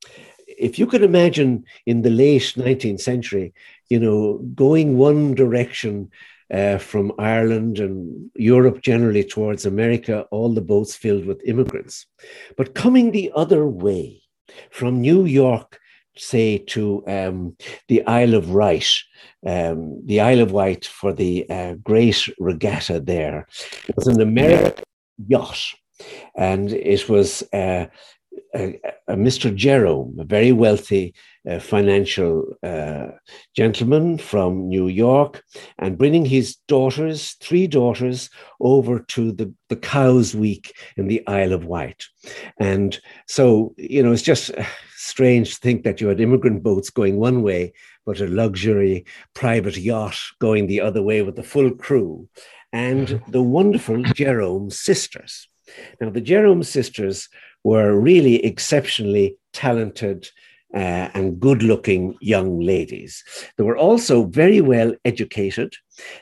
if 0.47 0.79
you 0.79 0.87
could 0.87 1.03
imagine 1.03 1.65
in 1.87 2.03
the 2.03 2.11
late 2.11 2.55
19th 2.57 3.01
century, 3.01 3.55
you 3.89 4.01
know, 4.01 4.39
going 4.55 4.97
one 4.97 5.35
direction 5.35 6.11
uh, 6.53 6.79
from 6.79 7.13
Ireland 7.19 7.79
and 7.79 8.31
Europe 8.35 8.83
generally 8.83 9.25
towards 9.25 9.67
America, 9.67 10.27
all 10.31 10.53
the 10.53 10.61
boats 10.61 10.97
filled 10.97 11.27
with 11.27 11.45
immigrants, 11.45 12.07
but 12.57 12.75
coming 12.75 13.11
the 13.11 13.31
other 13.35 13.67
way 13.67 14.23
from 14.71 15.01
New 15.01 15.25
York, 15.25 15.79
say, 16.17 16.59
to 16.59 17.05
um, 17.07 17.57
the 17.89 18.05
Isle 18.07 18.35
of 18.35 18.51
Wight, 18.51 18.91
um, 19.47 20.05
the 20.07 20.21
Isle 20.21 20.41
of 20.41 20.53
Wight 20.53 20.87
for 20.87 21.13
the 21.13 21.49
uh, 21.49 21.75
great 21.75 22.29
regatta 22.39 23.01
there. 23.01 23.47
It 23.89 23.95
was 23.95 24.09
an 24.09 24.21
American 24.21 24.85
yacht. 25.27 25.61
And 26.37 26.73
it 26.73 27.09
was 27.09 27.43
uh, 27.53 27.87
Mr. 29.09 29.55
Jerome, 29.55 30.17
a 30.19 30.25
very 30.25 30.53
wealthy 30.53 31.15
uh, 31.49 31.59
financial 31.59 32.45
uh, 32.63 33.09
gentleman 33.55 34.19
from 34.19 34.69
New 34.69 34.89
York, 34.89 35.43
and 35.79 35.99
bringing 35.99 36.27
his 36.27 36.57
daughters, 36.69 37.33
three 37.41 37.67
daughters, 37.67 38.29
over 38.61 39.01
to 39.01 39.33
the, 39.33 39.53
the 39.69 39.77
Cowes 39.77 40.35
Week 40.35 40.75
in 40.97 41.09
the 41.09 41.27
Isle 41.27 41.53
of 41.53 41.65
Wight. 41.65 42.05
And 42.59 42.99
so, 43.27 43.75
you 43.79 44.03
know, 44.03 44.13
it's 44.13 44.23
just 44.23 44.51
strange 44.97 45.55
to 45.55 45.61
think 45.61 45.85
that 45.85 46.01
you 46.01 46.09
had 46.09 46.21
immigrant 46.21 46.63
boats 46.63 46.91
going 46.91 47.17
one 47.17 47.43
way, 47.43 47.73
but 48.05 48.21
a 48.21 48.27
luxury 48.27 49.07
private 49.35 49.77
yacht 49.77 50.19
going 50.39 50.67
the 50.67 50.81
other 50.81 51.03
way 51.03 51.23
with 51.23 51.37
the 51.37 51.43
full 51.43 51.71
crew. 51.71 52.29
And 52.73 53.23
the 53.29 53.43
wonderful 53.43 54.03
Jerome 54.03 54.71
sisters. 54.71 55.49
Now, 56.01 56.11
the 56.11 56.21
Jerome 56.21 56.63
sisters 56.63 57.29
were 57.65 57.99
really 57.99 58.45
exceptionally 58.45 59.37
talented 59.53 60.29
uh, 60.75 61.09
and 61.15 61.41
good 61.41 61.63
looking 61.63 62.17
young 62.21 62.61
ladies. 62.61 63.25
They 63.57 63.65
were 63.65 63.77
also 63.77 64.25
very 64.25 64.61
well 64.61 64.95
educated. 65.05 65.75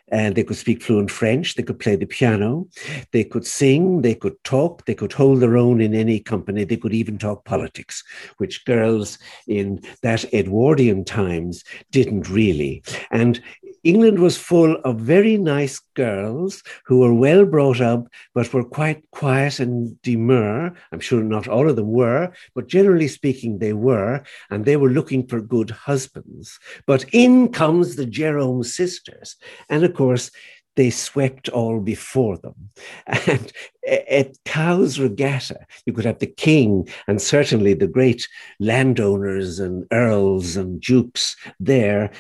And 0.09 0.35
they 0.35 0.45
could 0.45 0.57
speak 0.57 0.83
fluent 0.83 1.11
French, 1.11 1.55
they 1.55 1.63
could 1.63 1.79
play 1.79 1.97
the 1.97 2.07
piano, 2.07 2.67
they 3.13 3.25
could 3.25 3.47
sing, 3.47 4.01
they 4.01 4.15
could 4.15 4.43
talk, 4.43 4.87
they 4.87 4.95
could 4.95 5.13
hold 5.13 5.41
their 5.41 5.59
own 5.59 5.83
in 5.83 5.95
any 5.95 6.19
company, 6.19 6.65
they 6.65 6.79
could 6.79 6.95
even 6.95 7.19
talk 7.19 7.45
politics, 7.45 8.03
which 8.39 8.65
girls 8.65 9.19
in 9.47 9.83
that 10.03 10.33
Edwardian 10.33 11.05
times 11.05 11.63
didn't 11.91 12.31
really. 12.31 12.83
And 13.11 13.43
England 13.87 14.19
was 14.19 14.37
full 14.37 14.75
of 14.85 14.99
very 14.99 15.39
nice 15.39 15.79
girls 15.95 16.65
who 16.85 16.99
were 16.99 17.15
well 17.15 17.45
brought 17.45 17.81
up, 17.81 18.09
but 18.35 18.53
were 18.53 18.65
quite 18.65 19.09
quiet 19.13 19.61
and 19.61 20.01
demure. 20.03 20.75
I'm 20.91 20.99
sure 20.99 21.23
not 21.23 21.47
all 21.47 21.71
of 21.71 21.77
them 21.77 21.93
were, 21.93 22.33
but 22.57 22.67
generally 22.67 23.07
speaking, 23.07 23.59
they 23.59 23.73
were, 23.73 24.25
and 24.51 24.65
they 24.65 24.77
were 24.77 24.91
looking 24.91 25.25
for 25.29 25.41
good 25.41 25.71
husbands. 25.71 26.59
But 26.85 27.05
in 27.13 27.53
comes 27.53 27.95
the 27.95 28.07
Jerome 28.07 28.65
sisters. 28.65 29.37
And 29.69 29.85
of 29.85 29.95
course, 29.95 30.33
they 30.75 30.91
swept 30.91 31.49
all 31.49 31.81
before 31.81 32.39
them. 32.39 32.71
And 33.07 33.53
at 33.87 34.33
Cowes 34.45 34.99
Regatta, 34.99 35.61
you 35.87 35.93
could 35.93 36.05
have 36.05 36.19
the 36.19 36.27
king 36.27 36.89
and 37.07 37.23
certainly 37.23 37.73
the 37.73 37.87
great 37.87 38.29
landowners 38.59 39.61
and 39.61 39.87
earls 39.93 40.57
and 40.57 40.81
dukes 40.81 41.37
there 41.61 42.11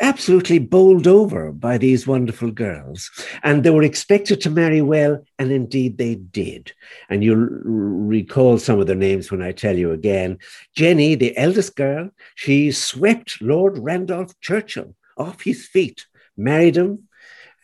absolutely 0.00 0.58
bowled 0.58 1.06
over 1.06 1.52
by 1.52 1.78
these 1.78 2.06
wonderful 2.06 2.50
girls. 2.50 3.10
And 3.42 3.62
they 3.62 3.70
were 3.70 3.82
expected 3.82 4.40
to 4.42 4.50
marry 4.50 4.80
well, 4.80 5.24
and 5.38 5.50
indeed 5.50 5.98
they 5.98 6.16
did. 6.16 6.72
And 7.08 7.22
you'll 7.22 7.36
recall 7.36 8.58
some 8.58 8.80
of 8.80 8.86
their 8.86 8.96
names 8.96 9.30
when 9.30 9.42
I 9.42 9.52
tell 9.52 9.76
you 9.76 9.92
again. 9.92 10.38
Jennie, 10.74 11.14
the 11.14 11.36
eldest 11.36 11.76
girl, 11.76 12.10
she 12.34 12.72
swept 12.72 13.40
Lord 13.40 13.78
Randolph 13.78 14.38
Churchill 14.40 14.94
off 15.16 15.42
his 15.42 15.66
feet, 15.66 16.06
married 16.36 16.76
him. 16.76 17.04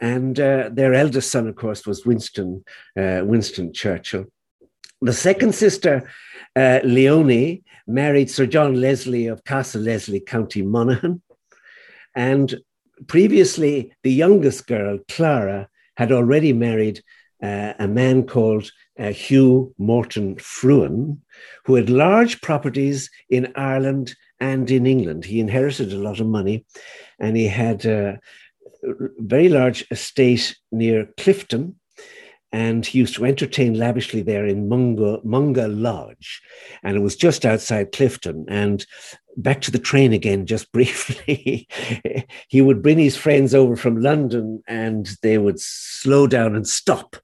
And 0.01 0.39
uh, 0.39 0.71
their 0.73 0.93
eldest 0.93 1.31
son, 1.31 1.47
of 1.47 1.57
course, 1.57 1.87
was 1.87 2.05
Winston, 2.05 2.65
uh, 2.99 3.23
Winston 3.25 3.73
Churchill. 3.73 4.27
The 5.01 5.13
second 5.13 5.55
sister, 5.55 6.11
uh, 6.57 6.81
Leonie, 6.83 7.63
married 7.87 8.31
Sir 8.31 8.47
John 8.47 8.81
Leslie 8.81 9.27
of 9.27 9.45
Castle 9.45 9.83
Leslie, 9.83 10.21
County 10.21 10.63
Monaghan. 10.63 11.23
And 12.15 12.55
previously, 13.07 13.93
the 14.03 14.13
youngest 14.13 14.67
girl, 14.67 14.99
Clara, 15.09 15.69
had 15.97 16.13
already 16.13 16.53
married 16.53 17.03
uh, 17.43 17.75
a 17.79 17.89
man 17.89 18.25
called 18.27 18.71
uh, 18.99 19.11
Hugh 19.11 19.75
Moreton 19.79 20.37
Frewen, 20.37 21.19
who 21.65 21.75
had 21.75 21.91
large 21.91 22.41
properties 22.41 23.11
in 23.29 23.53
Ireland 23.57 24.15
and 24.41 24.71
in 24.71 24.87
England. 24.87 25.25
He 25.25 25.41
inherited 25.41 25.93
a 25.93 25.99
lot 25.99 26.21
of 26.21 26.27
money 26.27 26.65
and 27.19 27.37
he 27.37 27.49
had 27.49 27.85
a 27.85 28.19
very 29.19 29.49
large 29.49 29.85
estate 29.91 30.57
near 30.71 31.07
Clifden. 31.19 31.75
And 32.55 32.87
he 32.87 33.01
used 33.01 33.17
to 33.17 33.25
entertain 33.25 33.75
lavishly 33.75 34.23
there 34.23 34.47
in 34.47 34.69
Munga, 34.69 35.21
Munga 35.25 35.67
Lodge. 35.67 36.41
And 36.85 36.97
it 36.97 37.01
was 37.01 37.17
just 37.17 37.45
outside 37.45 37.91
Clifden. 37.91 38.45
And 38.47 38.87
back 39.37 39.61
to 39.63 39.73
the 39.73 39.81
train 39.81 40.13
again, 40.13 40.47
just 40.55 40.71
briefly. 40.71 41.67
he 42.47 42.63
would 42.63 42.81
bring 42.81 42.99
his 42.99 43.17
friends 43.17 43.57
over 43.57 43.75
from 43.75 44.01
London 44.01 44.63
and 44.69 45.11
they 45.21 45.37
would 45.37 45.59
slow 45.59 46.29
down 46.29 46.55
and 46.55 46.65
stop. 46.65 47.17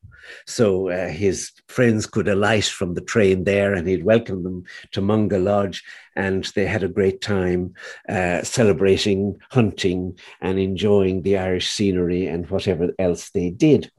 So 0.49 0.91
uh, 0.91 1.07
his 1.07 1.53
friends 1.69 2.07
could 2.07 2.27
alight 2.27 2.65
from 2.65 2.95
the 2.95 3.01
train 3.01 3.45
there 3.45 3.73
and 3.73 3.87
he'd 3.87 4.05
welcome 4.05 4.43
them 4.43 4.65
to 4.91 5.01
Munga 5.01 5.41
Lodge. 5.41 5.85
And 6.17 6.43
they 6.57 6.67
had 6.67 6.83
a 6.83 6.89
great 6.89 7.21
time 7.21 7.75
uh, 8.09 8.43
celebrating 8.43 9.39
hunting 9.53 10.19
and 10.41 10.59
enjoying 10.59 11.23
the 11.23 11.39
Irish 11.39 11.71
scenery 11.71 12.27
and 12.27 12.51
whatever 12.51 12.93
else 12.99 13.31
they 13.31 13.51
did. 13.51 13.93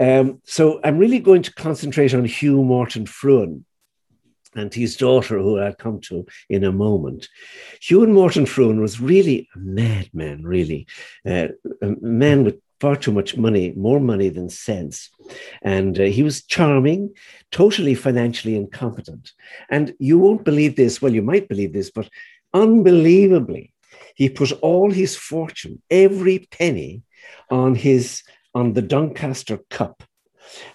Um, 0.00 0.40
so 0.44 0.80
I'm 0.84 0.98
really 0.98 1.18
going 1.18 1.42
to 1.42 1.54
concentrate 1.54 2.14
on 2.14 2.24
Hugh 2.24 2.62
Moreton 2.62 3.06
Frewen 3.06 3.64
and 4.54 4.72
his 4.72 4.96
daughter, 4.96 5.38
who 5.38 5.58
I'll 5.58 5.74
come 5.74 6.00
to 6.02 6.26
in 6.48 6.64
a 6.64 6.72
moment. 6.72 7.28
Hugh 7.80 8.06
Moreton 8.06 8.46
Frewen 8.46 8.80
was 8.80 9.00
really 9.00 9.48
a 9.54 9.58
madman, 9.58 10.44
really, 10.44 10.86
uh, 11.26 11.48
a 11.82 11.88
man 12.00 12.44
with 12.44 12.60
far 12.80 12.96
too 12.96 13.12
much 13.12 13.36
money, 13.36 13.72
more 13.76 14.00
money 14.00 14.28
than 14.28 14.48
sense. 14.50 15.10
And 15.62 15.98
uh, 15.98 16.04
he 16.04 16.22
was 16.22 16.44
charming, 16.44 17.14
totally 17.50 17.94
financially 17.94 18.56
incompetent. 18.56 19.32
And 19.70 19.94
you 19.98 20.18
won't 20.18 20.44
believe 20.44 20.76
this, 20.76 21.00
well, 21.00 21.14
you 21.14 21.22
might 21.22 21.48
believe 21.48 21.72
this, 21.72 21.90
but 21.90 22.08
unbelievably, 22.52 23.72
he 24.14 24.28
put 24.28 24.52
all 24.60 24.90
his 24.90 25.16
fortune, 25.16 25.82
every 25.90 26.48
penny, 26.50 27.02
on 27.50 27.74
his 27.74 28.22
on 28.56 28.72
the 28.72 28.80
Doncaster 28.80 29.58
Cup. 29.68 30.02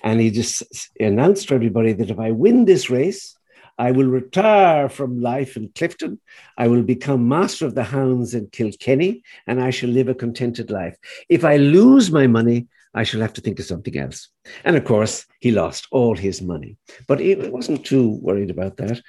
And 0.04 0.22
he 0.22 0.30
just 0.30 0.62
announced 1.00 1.48
to 1.48 1.56
everybody 1.56 1.94
that 1.94 2.12
if 2.12 2.20
I 2.20 2.30
win 2.30 2.66
this 2.66 2.92
race, 2.92 3.36
I 3.80 3.90
will 3.90 4.06
retire 4.06 4.88
from 4.88 5.20
life 5.20 5.58
in 5.58 5.70
Clifden. 5.70 6.20
I 6.60 6.68
will 6.68 6.84
become 6.84 7.28
master 7.28 7.66
of 7.66 7.74
the 7.74 7.84
hounds 7.84 8.36
in 8.36 8.50
Kilkenny, 8.52 9.24
and 9.48 9.60
I 9.60 9.72
shall 9.72 9.90
live 9.90 10.10
a 10.10 10.14
contented 10.14 10.70
life. 10.70 10.96
If 11.28 11.44
I 11.44 11.56
lose 11.58 12.12
my 12.12 12.28
money, 12.28 12.68
I 12.94 13.04
shall 13.04 13.22
have 13.22 13.34
to 13.34 13.42
think 13.42 13.60
of 13.60 13.66
something 13.66 13.98
else. 13.98 14.30
And 14.64 14.76
of 14.76 14.84
course, 14.84 15.26
he 15.40 15.52
lost 15.52 15.88
all 15.92 16.16
his 16.16 16.42
money. 16.42 16.78
But 17.08 17.20
he 17.20 17.36
wasn't 17.36 17.86
too 17.86 18.20
worried 18.22 18.50
about 18.50 18.78
that. 18.78 19.02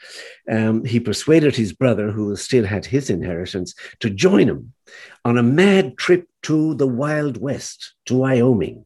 Um, 0.50 0.84
he 0.84 1.00
persuaded 1.00 1.56
his 1.56 1.72
brother, 1.72 2.10
who 2.10 2.34
still 2.36 2.64
had 2.64 2.86
his 2.86 3.10
inheritance, 3.10 3.74
to 4.00 4.10
join 4.10 4.48
him 4.48 4.72
on 5.24 5.36
a 5.36 5.42
mad 5.42 5.96
trip 5.96 6.28
to 6.42 6.74
the 6.74 6.86
Wild 6.86 7.38
West, 7.38 7.94
to 8.06 8.16
Wyoming, 8.16 8.84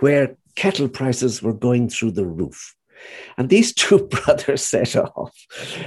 where 0.00 0.36
cattle 0.54 0.88
prices 0.88 1.42
were 1.42 1.52
going 1.54 1.88
through 1.88 2.12
the 2.12 2.26
roof. 2.26 2.74
And 3.36 3.48
these 3.48 3.74
two 3.74 4.06
brothers 4.06 4.62
set 4.62 4.96
off, 4.96 5.36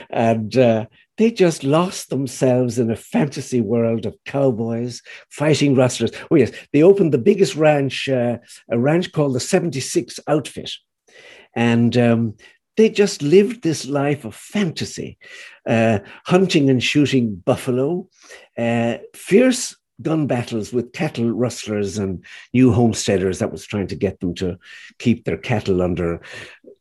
and 0.09 0.55
uh, 0.57 0.85
they 1.19 1.29
just 1.29 1.65
lost 1.65 2.09
themselves 2.09 2.79
in 2.79 2.89
a 2.89 2.95
fantasy 2.95 3.59
world 3.59 4.05
of 4.05 4.17
cowboys 4.25 5.01
fighting 5.29 5.75
rustlers. 5.75 6.11
Oh, 6.31 6.35
yes, 6.35 6.51
they 6.71 6.81
opened 6.81 7.13
the 7.13 7.17
biggest 7.17 7.57
ranch, 7.57 8.07
uh, 8.07 8.37
a 8.71 8.79
ranch 8.79 9.11
called 9.11 9.35
the 9.35 9.41
76 9.41 10.17
Outfit. 10.29 10.71
And 11.53 11.97
um, 11.97 12.37
they 12.77 12.89
just 12.89 13.21
lived 13.21 13.63
this 13.63 13.85
life 13.85 14.23
of 14.23 14.33
fantasy, 14.33 15.17
uh, 15.67 15.99
hunting 16.25 16.69
and 16.69 16.81
shooting 16.81 17.35
buffalo, 17.35 18.07
uh, 18.57 18.99
fierce 19.13 19.75
gun 20.01 20.25
battles 20.25 20.71
with 20.71 20.93
cattle 20.93 21.29
rustlers 21.29 21.97
and 21.97 22.23
new 22.53 22.71
homesteaders 22.71 23.39
that 23.39 23.51
was 23.51 23.65
trying 23.65 23.87
to 23.87 23.95
get 23.95 24.21
them 24.21 24.33
to 24.35 24.57
keep 24.99 25.25
their 25.25 25.35
cattle 25.35 25.81
under 25.81 26.21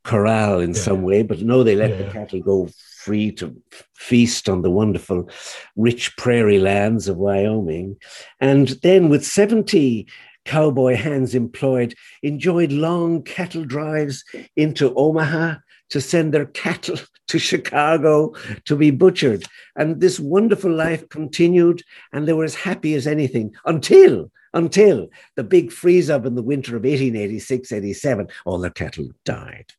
corral 0.05 0.61
in 0.61 0.73
yeah. 0.73 0.81
some 0.81 1.03
way, 1.03 1.23
but 1.23 1.41
no, 1.41 1.63
they 1.63 1.77
let 1.77 1.91
yeah. 1.91 1.97
the 1.97 2.13
cattle 2.13 2.41
go 2.41 2.69
free 2.97 3.33
to 3.33 3.57
feast 3.95 4.49
on 4.49 4.63
the 4.63 4.71
wonderful, 4.71 5.29
rich 5.77 6.17
prairie 6.17 6.59
lands 6.59 7.09
of 7.09 7.17
Wyoming. 7.17 7.97
And 8.41 8.69
then, 8.83 9.09
with 9.09 9.25
70 9.25 10.07
cowboy 10.45 10.97
hands 10.97 11.35
employed, 11.35 11.95
enjoyed 12.23 12.73
long 12.73 13.23
cattle 13.23 13.65
drives 13.65 14.25
into 14.57 14.95
Omaha 14.95 15.57
to 15.91 16.01
send 16.01 16.33
their 16.35 16.47
cattle 16.47 16.97
to 17.29 17.39
Chicago 17.39 18.35
to 18.65 18.77
be 18.77 18.91
butchered. 18.91 19.45
And 19.77 20.01
this 20.01 20.19
wonderful 20.19 20.73
life 20.73 21.09
continued, 21.09 21.83
and 22.13 22.27
they 22.27 22.33
were 22.33 22.45
as 22.45 22.55
happy 22.55 22.95
as 22.95 23.07
anything 23.07 23.55
until 23.65 24.31
until 24.55 25.09
the 25.37 25.45
big 25.45 25.71
freeze 25.71 26.09
up 26.09 26.25
in 26.25 26.35
the 26.35 26.43
winter 26.43 26.75
of 26.75 26.85
1886 26.85 27.71
87, 27.71 28.29
all 28.47 28.59
their 28.59 28.71
cattle 28.71 29.09
died. 29.25 29.73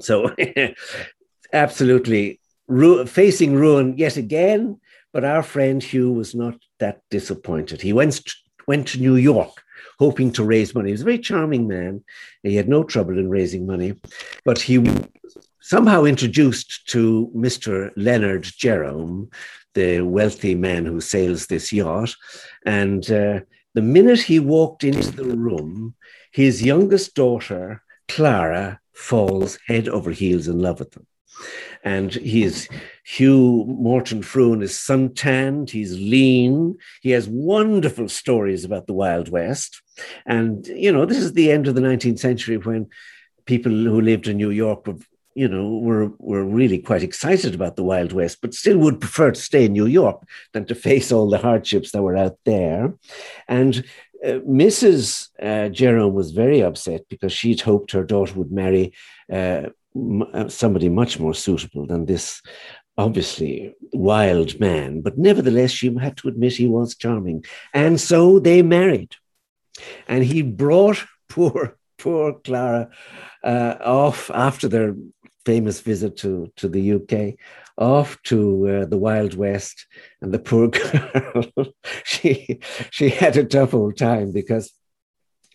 So, 0.00 0.34
absolutely 1.52 2.40
ru- 2.66 3.06
facing 3.06 3.54
ruin 3.54 3.96
yet 3.96 4.16
again. 4.16 4.80
But 5.12 5.24
our 5.24 5.44
friend 5.44 5.80
Hugh 5.82 6.12
was 6.12 6.34
not 6.34 6.56
that 6.80 7.02
disappointed. 7.08 7.80
He 7.80 7.92
went, 7.92 8.20
went 8.66 8.88
to 8.88 9.00
New 9.00 9.14
York 9.14 9.64
hoping 9.98 10.32
to 10.32 10.44
raise 10.44 10.74
money. 10.74 10.88
He 10.88 10.92
was 10.92 11.02
a 11.02 11.04
very 11.04 11.18
charming 11.18 11.68
man. 11.68 12.02
He 12.42 12.56
had 12.56 12.68
no 12.68 12.82
trouble 12.84 13.18
in 13.18 13.28
raising 13.30 13.66
money, 13.66 13.94
but 14.44 14.60
he 14.60 14.84
somehow 15.60 16.04
introduced 16.04 16.86
to 16.88 17.30
Mr. 17.34 17.90
Leonard 17.96 18.42
Jerome, 18.42 19.30
the 19.74 20.00
wealthy 20.00 20.54
man 20.54 20.84
who 20.84 21.00
sails 21.00 21.46
this 21.46 21.72
yacht. 21.72 22.14
And 22.66 23.10
uh, 23.10 23.40
the 23.74 23.82
minute 23.82 24.20
he 24.20 24.38
walked 24.38 24.84
into 24.84 25.10
the 25.10 25.36
room, 25.36 25.94
his 26.32 26.62
youngest 26.62 27.14
daughter, 27.14 27.82
Clara, 28.08 28.80
falls 28.94 29.58
head 29.66 29.88
over 29.88 30.10
heels 30.10 30.48
in 30.48 30.60
love 30.60 30.78
with 30.78 30.96
him. 30.96 31.06
And 31.82 32.14
he's 32.14 32.68
Hugh 33.04 33.64
Moreton 33.66 34.22
Frewen 34.22 34.62
is 34.62 34.78
suntanned, 34.78 35.70
he's 35.70 35.92
lean, 35.98 36.78
he 37.02 37.10
has 37.10 37.28
wonderful 37.28 38.08
stories 38.08 38.64
about 38.64 38.86
the 38.86 38.94
Wild 38.94 39.28
West. 39.28 39.82
And, 40.24 40.66
you 40.66 40.90
know, 40.90 41.04
this 41.04 41.18
is 41.18 41.32
the 41.32 41.50
end 41.50 41.68
of 41.68 41.74
the 41.74 41.82
19th 41.82 42.18
century 42.18 42.56
when 42.56 42.88
people 43.46 43.72
who 43.72 44.00
lived 44.00 44.28
in 44.28 44.38
New 44.38 44.50
York 44.50 44.86
were, 44.86 44.96
you 45.34 45.48
know, 45.48 45.76
were, 45.76 46.12
were 46.18 46.44
really 46.44 46.78
quite 46.78 47.02
excited 47.02 47.54
about 47.54 47.76
the 47.76 47.84
Wild 47.84 48.12
West, 48.12 48.38
but 48.40 48.54
still 48.54 48.78
would 48.78 49.00
prefer 49.00 49.32
to 49.32 49.40
stay 49.40 49.66
in 49.66 49.72
New 49.72 49.86
York 49.86 50.22
than 50.52 50.64
to 50.66 50.74
face 50.74 51.12
all 51.12 51.28
the 51.28 51.38
hardships 51.38 51.90
that 51.92 52.02
were 52.02 52.16
out 52.16 52.38
there. 52.44 52.94
And 53.48 53.84
uh, 54.24 54.40
Mrs. 54.48 55.28
Uh, 55.42 55.68
Jerome 55.68 56.14
was 56.14 56.30
very 56.32 56.62
upset 56.62 57.02
because 57.08 57.32
she'd 57.32 57.60
hoped 57.60 57.92
her 57.92 58.04
daughter 58.04 58.34
would 58.34 58.52
marry 58.52 58.92
uh, 59.32 59.68
uh, 60.32 60.48
somebody 60.48 60.88
much 60.88 61.18
more 61.18 61.34
suitable 61.34 61.86
than 61.86 62.06
this 62.06 62.42
obviously 62.96 63.74
wild 63.92 64.58
man. 64.60 65.00
But 65.00 65.18
nevertheless, 65.18 65.70
she 65.70 65.94
had 65.96 66.16
to 66.18 66.28
admit 66.28 66.54
he 66.54 66.66
was 66.66 66.94
charming. 66.94 67.44
And 67.72 68.00
so 68.00 68.38
they 68.38 68.62
married. 68.62 69.14
And 70.08 70.24
he 70.24 70.42
brought 70.42 71.04
poor, 71.28 71.76
poor 71.98 72.34
Clara 72.34 72.90
uh, 73.42 73.76
off 73.80 74.30
after 74.32 74.68
their 74.68 74.94
famous 75.44 75.80
visit 75.80 76.16
to, 76.18 76.50
to 76.56 76.68
the 76.68 76.94
UK, 76.94 77.36
off 77.76 78.20
to 78.24 78.68
uh, 78.68 78.84
the 78.86 78.98
Wild 78.98 79.34
West. 79.34 79.86
And 80.20 80.32
the 80.32 80.38
poor 80.38 80.68
girl, 80.68 81.72
she, 82.04 82.60
she 82.90 83.10
had 83.10 83.36
a 83.36 83.44
tough 83.44 83.74
old 83.74 83.96
time 83.96 84.32
because 84.32 84.72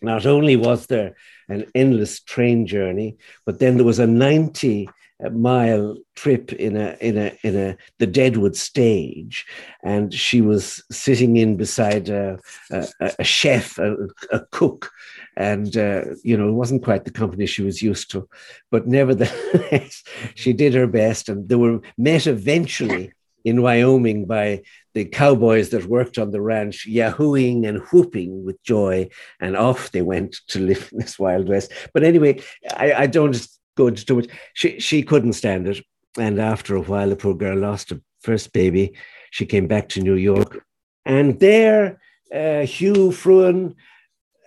not 0.02 0.26
only 0.26 0.56
was 0.56 0.86
there 0.86 1.14
an 1.48 1.66
endless 1.74 2.20
train 2.20 2.66
journey, 2.66 3.18
but 3.44 3.58
then 3.58 3.76
there 3.76 3.84
was 3.84 3.98
a 3.98 4.06
90 4.06 4.88
mile 5.28 5.98
trip 6.16 6.52
in 6.54 6.76
a 6.76 6.96
in 7.00 7.18
a 7.18 7.36
in 7.42 7.56
a 7.56 7.76
the 7.98 8.06
Deadwood 8.06 8.56
stage, 8.56 9.44
and 9.82 10.14
she 10.14 10.40
was 10.40 10.82
sitting 10.90 11.36
in 11.36 11.56
beside 11.56 12.08
a, 12.08 12.38
a, 12.70 12.88
a 13.18 13.24
chef, 13.24 13.78
a, 13.78 13.96
a, 14.32 14.40
cook, 14.50 14.90
and 15.40 15.74
uh, 15.78 16.02
you 16.22 16.36
know 16.36 16.48
it 16.48 16.60
wasn't 16.62 16.84
quite 16.84 17.04
the 17.04 17.10
company 17.10 17.46
she 17.46 17.62
was 17.62 17.80
used 17.80 18.10
to, 18.10 18.28
but 18.70 18.86
nevertheless 18.86 20.04
she 20.34 20.52
did 20.52 20.74
her 20.74 20.86
best, 20.86 21.28
and 21.30 21.48
they 21.48 21.54
were 21.54 21.80
met 21.96 22.26
eventually 22.26 23.12
in 23.42 23.62
Wyoming 23.62 24.26
by 24.26 24.62
the 24.92 25.06
cowboys 25.06 25.70
that 25.70 25.86
worked 25.86 26.18
on 26.18 26.30
the 26.30 26.42
ranch, 26.42 26.86
yahooing 26.86 27.66
and 27.66 27.78
whooping 27.90 28.44
with 28.44 28.62
joy, 28.62 29.08
and 29.40 29.56
off 29.56 29.92
they 29.92 30.02
went 30.02 30.36
to 30.48 30.58
live 30.58 30.90
in 30.92 30.98
this 30.98 31.18
Wild 31.18 31.48
West. 31.48 31.72
But 31.94 32.04
anyway, 32.04 32.42
I, 32.76 32.92
I 32.92 33.06
don't 33.06 33.48
go 33.76 33.86
into 33.86 34.04
too 34.04 34.16
much. 34.16 34.28
She 34.52 34.78
she 34.78 35.02
couldn't 35.02 35.32
stand 35.32 35.66
it, 35.66 35.82
and 36.18 36.38
after 36.38 36.76
a 36.76 36.82
while, 36.82 37.08
the 37.08 37.16
poor 37.16 37.34
girl 37.34 37.56
lost 37.56 37.90
her 37.90 38.00
first 38.20 38.52
baby. 38.52 38.92
She 39.30 39.46
came 39.46 39.66
back 39.66 39.88
to 39.90 40.02
New 40.02 40.16
York, 40.16 40.66
and 41.06 41.40
there, 41.40 41.98
uh, 42.34 42.66
Hugh 42.66 43.10
Frewen. 43.10 43.74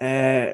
Uh, 0.03 0.53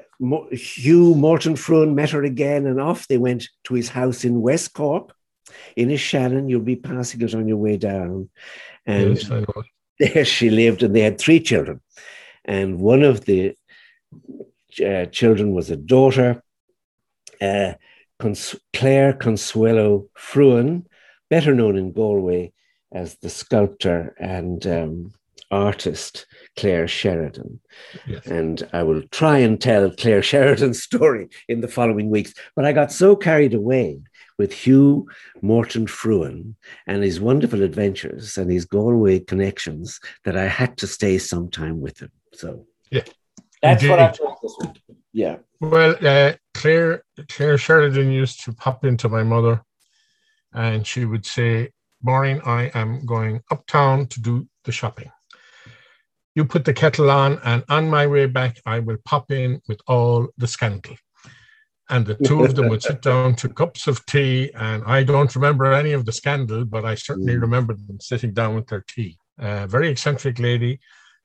Hugh 0.51 1.15
Moreton 1.15 1.55
Frewen 1.55 1.95
met 1.95 2.11
her 2.11 2.23
again, 2.23 2.67
and 2.67 2.79
off 2.79 3.07
they 3.07 3.17
went 3.17 3.47
to 3.63 3.73
his 3.73 3.89
house 3.89 4.23
in 4.23 4.41
West 4.41 4.73
Cork, 4.73 5.15
Inishannon. 5.75 6.49
You'll 6.49 6.61
be 6.61 6.75
passing 6.75 7.21
it 7.21 7.33
on 7.33 7.47
your 7.47 7.57
way 7.57 7.75
down. 7.77 8.29
And 8.85 9.17
yes, 9.17 9.31
there 9.99 10.25
she 10.25 10.51
lived, 10.51 10.83
and 10.83 10.95
they 10.95 11.01
had 11.01 11.17
three 11.17 11.39
children. 11.39 11.81
And 12.45 12.79
one 12.79 13.01
of 13.01 13.25
the 13.25 13.55
uh, 14.85 15.05
children 15.07 15.53
was 15.53 15.71
a 15.71 15.75
daughter, 15.75 16.43
uh, 17.41 17.73
Cons- 18.19 18.55
Clare 18.73 19.13
Consuelo 19.13 20.09
Frewen, 20.15 20.85
better 21.29 21.55
known 21.55 21.75
in 21.75 21.91
Galway 21.91 22.53
as 22.91 23.15
the 23.15 23.29
sculptor 23.29 24.15
and 24.19 24.65
um, 24.67 25.13
artist 25.51 26.25
Clare 26.57 26.87
Sheridan. 26.87 27.59
Yes. 28.05 28.25
And 28.25 28.67
I 28.73 28.83
will 28.83 29.03
try 29.11 29.37
and 29.39 29.59
tell 29.59 29.91
Clare 29.91 30.21
Sheridan's 30.21 30.83
story 30.89 31.29
in 31.47 31.61
the 31.61 31.67
following 31.67 32.09
weeks. 32.09 32.33
But 32.55 32.65
I 32.65 32.71
got 32.71 32.91
so 32.91 33.15
carried 33.15 33.53
away 33.53 33.99
with 34.37 34.53
Hugh 34.53 35.07
Moreton 35.41 35.85
Frewen 35.85 36.55
and 36.87 37.03
his 37.03 37.19
wonderful 37.19 37.61
adventures 37.61 38.37
and 38.37 38.49
his 38.49 38.65
Galway 38.65 39.19
connections 39.19 39.99
that 40.23 40.37
I 40.37 40.47
had 40.47 40.77
to 40.77 40.87
stay 40.87 41.17
some 41.17 41.49
time 41.49 41.81
with 41.81 41.99
him. 42.01 42.11
So 42.33 42.65
yeah, 42.89 43.03
that's 43.61 43.83
Indeed. 43.83 43.89
what 43.89 43.99
I've 43.99 44.19
learned 44.19 44.37
this 44.41 44.55
week. 44.61 44.97
Yeah. 45.11 45.37
Well, 45.59 45.95
uh, 46.01 46.33
Clare 46.53 47.03
Clare 47.27 47.57
Sheridan 47.57 48.11
used 48.11 48.43
to 48.45 48.53
pop 48.53 48.85
into 48.85 49.09
my 49.09 49.23
mother, 49.23 49.61
and 50.53 50.87
she 50.87 51.03
would 51.03 51.25
say, 51.25 51.71
"Maureen, 52.01 52.41
I 52.45 52.71
am 52.73 53.05
going 53.05 53.41
uptown 53.51 54.07
to 54.07 54.21
do 54.21 54.47
the 54.63 54.71
shopping." 54.71 55.11
You 56.35 56.45
put 56.45 56.65
the 56.65 56.73
kettle 56.73 57.09
on, 57.09 57.39
and 57.43 57.63
on 57.69 57.89
my 57.89 58.07
way 58.07 58.25
back, 58.25 58.59
I 58.65 58.79
will 58.79 58.97
pop 59.03 59.31
in 59.31 59.61
with 59.67 59.81
all 59.87 60.27
the 60.37 60.47
scandal 60.47 60.95
and 61.89 62.05
the 62.05 62.15
two 62.15 62.43
of 62.43 62.55
them 62.55 62.69
would 62.69 62.83
sit 62.83 63.01
down 63.01 63.35
to 63.35 63.49
cups 63.49 63.87
of 63.87 64.05
tea. 64.05 64.51
And 64.53 64.83
I 64.85 65.03
don't 65.03 65.35
remember 65.35 65.73
any 65.73 65.93
of 65.93 66.05
the 66.05 66.11
scandal, 66.11 66.63
but 66.63 66.85
I 66.85 66.95
certainly 66.95 67.33
mm. 67.33 67.41
remember 67.41 67.73
them 67.73 67.99
sitting 67.99 68.31
down 68.31 68.55
with 68.55 68.67
their 68.67 68.85
tea. 68.87 69.17
A 69.39 69.67
very 69.67 69.89
eccentric 69.89 70.37
lady, 70.37 70.79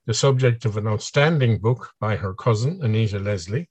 the 0.07 0.13
subject 0.13 0.65
of 0.65 0.77
an 0.77 0.87
outstanding 0.87 1.59
book 1.59 1.91
by 1.99 2.15
her 2.15 2.33
cousin, 2.33 2.79
Anita 2.81 3.19
Leslie. 3.19 3.69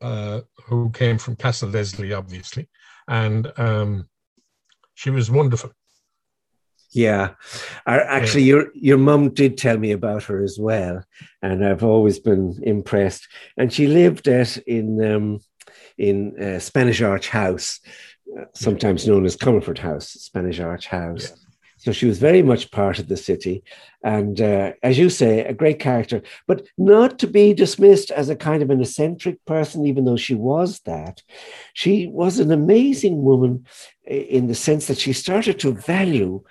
uh, 0.00 0.40
who 0.66 0.90
came 0.90 1.16
from 1.16 1.36
Castle 1.36 1.68
Leslie, 1.68 2.12
obviously, 2.12 2.68
and 3.08 3.52
um, 3.56 4.08
she 4.94 5.10
was 5.10 5.30
wonderful. 5.30 5.70
Yeah, 6.92 7.34
actually, 7.86 8.42
your 8.42 8.72
your 8.74 8.98
mum 8.98 9.30
did 9.32 9.56
tell 9.56 9.78
me 9.78 9.92
about 9.92 10.24
her 10.24 10.42
as 10.42 10.58
well, 10.58 11.04
and 11.40 11.64
I've 11.64 11.84
always 11.84 12.18
been 12.18 12.58
impressed. 12.64 13.28
And 13.56 13.72
she 13.72 13.86
lived 13.86 14.26
at 14.26 14.56
in 14.56 15.00
um, 15.04 15.38
in 15.96 16.36
uh, 16.42 16.58
Spanish 16.58 17.00
Arch 17.00 17.28
House, 17.28 17.78
uh, 18.36 18.46
sometimes 18.54 19.06
known 19.06 19.24
as 19.24 19.36
Comerford 19.36 19.78
House, 19.78 20.08
Spanish 20.08 20.58
Arch 20.58 20.88
House. 20.88 21.30
Yeah. 21.30 21.36
So 21.80 21.92
she 21.92 22.04
was 22.04 22.18
very 22.18 22.42
much 22.42 22.70
part 22.70 22.98
of 22.98 23.08
the 23.08 23.16
city. 23.16 23.62
And 24.04 24.38
uh, 24.38 24.72
as 24.82 24.98
you 24.98 25.08
say, 25.08 25.40
a 25.40 25.54
great 25.54 25.78
character, 25.78 26.20
but 26.46 26.66
not 26.76 27.18
to 27.20 27.26
be 27.26 27.54
dismissed 27.54 28.10
as 28.10 28.28
a 28.28 28.36
kind 28.36 28.62
of 28.62 28.68
an 28.68 28.82
eccentric 28.82 29.42
person, 29.46 29.86
even 29.86 30.04
though 30.04 30.18
she 30.18 30.34
was 30.34 30.80
that. 30.80 31.22
She 31.72 32.06
was 32.08 32.38
an 32.38 32.52
amazing 32.52 33.22
woman 33.22 33.64
in 34.04 34.46
the 34.46 34.54
sense 34.54 34.88
that 34.88 34.98
she 34.98 35.14
started 35.14 35.58
to 35.60 35.72
value 35.72 36.42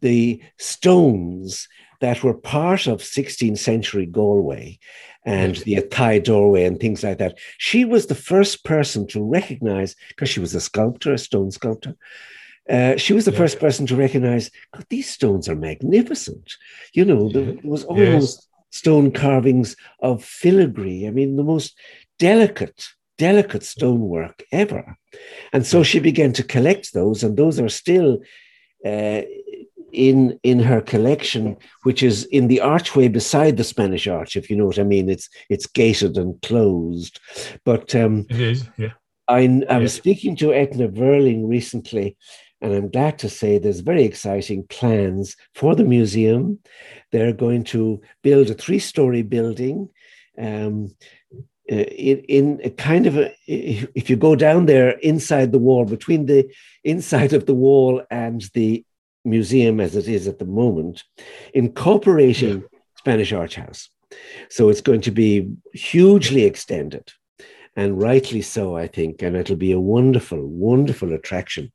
the 0.00 0.42
stones 0.58 1.68
that 2.00 2.22
were 2.22 2.34
part 2.34 2.86
of 2.86 3.00
16th 3.00 3.58
century 3.58 4.06
Galway 4.06 4.78
and 5.24 5.56
the 5.56 5.74
Athy 5.74 6.22
doorway 6.22 6.64
and 6.64 6.78
things 6.78 7.02
like 7.02 7.18
that. 7.18 7.38
She 7.58 7.84
was 7.84 8.06
the 8.06 8.14
first 8.14 8.64
person 8.64 9.06
to 9.08 9.22
recognize, 9.22 9.94
because 10.08 10.28
she 10.28 10.40
was 10.40 10.54
a 10.54 10.60
sculptor, 10.60 11.12
a 11.12 11.18
stone 11.18 11.50
sculptor, 11.50 11.96
uh, 12.68 12.96
she 12.96 13.12
was 13.12 13.24
the 13.24 13.32
yeah. 13.32 13.38
first 13.38 13.58
person 13.60 13.86
to 13.86 13.96
recognize 13.96 14.50
God, 14.74 14.84
these 14.90 15.08
stones 15.08 15.48
are 15.48 15.56
magnificent. 15.56 16.54
You 16.92 17.04
know, 17.04 17.28
yeah. 17.28 17.32
there 17.32 17.56
was 17.64 17.84
almost 17.84 18.38
yes. 18.38 18.48
stone 18.70 19.10
carvings 19.10 19.74
of 20.00 20.22
filigree. 20.22 21.06
I 21.06 21.10
mean, 21.10 21.36
the 21.36 21.44
most 21.44 21.78
delicate, 22.18 22.88
delicate 23.16 23.64
stonework 23.64 24.42
ever. 24.52 24.96
And 25.52 25.66
so 25.66 25.82
she 25.82 25.98
began 25.98 26.32
to 26.34 26.42
collect 26.42 26.92
those, 26.92 27.22
and 27.22 27.36
those 27.36 27.58
are 27.58 27.70
still 27.70 28.18
uh, 28.84 29.22
in 29.92 30.38
in 30.42 30.58
her 30.60 30.80
collection, 30.80 31.56
which 31.82 32.02
is 32.02 32.24
in 32.24 32.48
the 32.48 32.60
archway 32.60 33.08
beside 33.08 33.56
the 33.56 33.64
Spanish 33.64 34.06
Arch. 34.06 34.36
If 34.36 34.50
you 34.50 34.56
know 34.56 34.66
what 34.66 34.78
I 34.78 34.84
mean, 34.84 35.08
it's 35.08 35.28
it's 35.48 35.66
gated 35.66 36.16
and 36.16 36.40
closed. 36.42 37.20
But 37.64 37.94
um, 37.94 38.26
it 38.30 38.40
is, 38.40 38.68
yeah. 38.76 38.92
I, 39.28 39.62
I 39.68 39.78
was 39.78 39.92
speaking 39.92 40.36
to 40.36 40.46
Eithne 40.46 40.90
Verling 40.92 41.48
recently, 41.48 42.16
and 42.60 42.72
I'm 42.72 42.90
glad 42.90 43.18
to 43.20 43.28
say 43.28 43.58
there's 43.58 43.80
very 43.80 44.04
exciting 44.04 44.64
plans 44.68 45.36
for 45.54 45.74
the 45.74 45.84
museum. 45.84 46.58
They're 47.12 47.34
going 47.34 47.64
to 47.64 48.00
build 48.22 48.50
a 48.50 48.54
three 48.54 48.78
story 48.78 49.22
building. 49.22 49.88
Um, 50.38 50.94
uh, 51.70 51.74
in, 51.74 52.18
in 52.20 52.60
a 52.64 52.70
kind 52.70 53.06
of 53.06 53.18
a, 53.18 53.34
if 53.46 54.08
you 54.08 54.16
go 54.16 54.34
down 54.34 54.64
there 54.64 54.92
inside 55.00 55.52
the 55.52 55.58
wall, 55.58 55.84
between 55.84 56.24
the 56.24 56.50
inside 56.82 57.34
of 57.34 57.44
the 57.44 57.54
wall 57.54 58.02
and 58.10 58.48
the 58.54 58.82
museum 59.28 59.80
as 59.80 59.96
it 59.96 60.08
is 60.08 60.26
at 60.26 60.38
the 60.38 60.44
moment, 60.44 61.04
incorporating 61.54 62.60
yeah. 62.60 62.78
Spanish 62.96 63.32
Arch 63.32 63.54
House. 63.54 63.90
So 64.50 64.68
it's 64.68 64.80
going 64.80 65.02
to 65.02 65.10
be 65.10 65.50
hugely 65.74 66.44
extended, 66.44 67.10
and 67.76 68.00
rightly 68.00 68.42
so, 68.42 68.76
I 68.76 68.86
think. 68.86 69.22
And 69.22 69.36
it'll 69.36 69.56
be 69.56 69.72
a 69.72 69.80
wonderful, 69.80 70.44
wonderful 70.46 71.12
attraction 71.12 71.72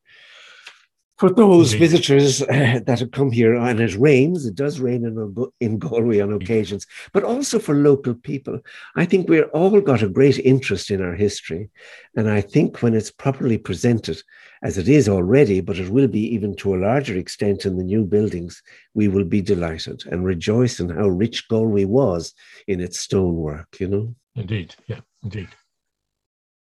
for 1.23 1.29
those 1.29 1.71
Indeed. 1.71 1.85
visitors 1.87 2.41
uh, 2.41 2.81
that 2.85 2.99
have 2.99 3.11
come 3.11 3.31
here, 3.31 3.55
and 3.55 3.79
it 3.79 3.95
rains, 3.95 4.45
it 4.45 4.55
does 4.55 4.81
rain 4.81 5.05
in, 5.05 5.47
in 5.61 5.79
Galway 5.79 6.19
on 6.19 6.33
occasions, 6.33 6.85
but 7.13 7.23
also 7.23 7.59
for 7.59 7.75
local 7.75 8.13
people. 8.13 8.59
I 8.97 9.05
think 9.05 9.29
we're 9.29 9.45
all 9.45 9.79
got 9.79 10.01
a 10.01 10.09
great 10.09 10.37
interest 10.39 10.91
in 10.91 11.01
our 11.01 11.15
history. 11.15 11.69
And 12.17 12.29
I 12.29 12.41
think 12.41 12.81
when 12.81 12.93
it's 12.93 13.09
properly 13.09 13.57
presented, 13.57 14.21
as 14.63 14.77
it 14.77 14.89
is 14.89 15.07
already, 15.07 15.61
but 15.61 15.77
it 15.77 15.87
will 15.87 16.09
be 16.09 16.19
even 16.35 16.57
to 16.57 16.75
a 16.75 16.83
larger 16.89 17.15
extent 17.15 17.65
in 17.65 17.77
the 17.77 17.85
new 17.85 18.03
buildings, 18.03 18.61
we 18.93 19.07
will 19.07 19.23
be 19.23 19.39
delighted 19.39 20.03
and 20.11 20.25
rejoice 20.25 20.81
in 20.81 20.89
how 20.89 21.07
rich 21.07 21.47
Galway 21.47 21.85
was 21.85 22.33
in 22.67 22.81
its 22.81 22.99
stonework, 22.99 23.79
you 23.79 23.87
know? 23.87 24.13
Indeed, 24.35 24.75
yeah, 24.87 24.99
indeed. 25.23 25.47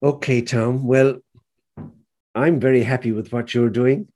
Okay, 0.03 0.43
Tom. 0.43 0.85
Well, 0.85 1.17
I'm 2.35 2.61
very 2.61 2.83
happy 2.83 3.13
with 3.13 3.33
what 3.33 3.55
you're 3.55 3.71
doing 3.71 4.07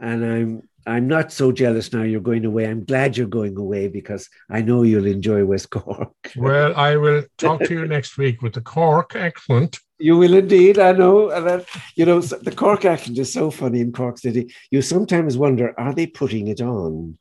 and 0.00 0.24
I'm 0.24 0.68
I'm 0.88 1.06
not 1.06 1.32
so 1.32 1.52
jealous 1.52 1.92
now 1.92 2.02
you're 2.02 2.20
going 2.20 2.46
away. 2.46 2.66
I'm 2.66 2.84
glad 2.84 3.16
you're 3.16 3.26
going 3.26 3.58
away 3.58 3.88
because 3.88 4.28
I 4.48 4.62
know 4.62 4.84
you'll 4.84 5.06
enjoy 5.06 5.44
West 5.44 5.70
Cork. 5.70 6.14
well, 6.34 6.74
I 6.76 6.96
will 6.96 7.24
talk 7.36 7.62
to 7.64 7.74
you 7.74 7.86
next 7.86 8.16
week 8.16 8.40
with 8.40 8.54
the 8.54 8.62
Cork 8.62 9.14
accent. 9.14 9.78
You 9.98 10.16
will 10.16 10.32
indeed. 10.32 10.78
I 10.78 10.92
know. 10.92 11.30
And 11.30 11.46
then, 11.46 11.64
you 11.94 12.06
know, 12.06 12.20
the 12.20 12.54
Cork 12.54 12.86
accent 12.86 13.18
is 13.18 13.32
so 13.32 13.50
funny 13.50 13.80
in 13.80 13.92
Cork 13.92 14.18
City. 14.18 14.54
You 14.70 14.80
sometimes 14.80 15.36
wonder, 15.36 15.78
are 15.78 15.92
they 15.92 16.06
putting 16.06 16.48
it 16.48 16.62
on? 16.62 17.18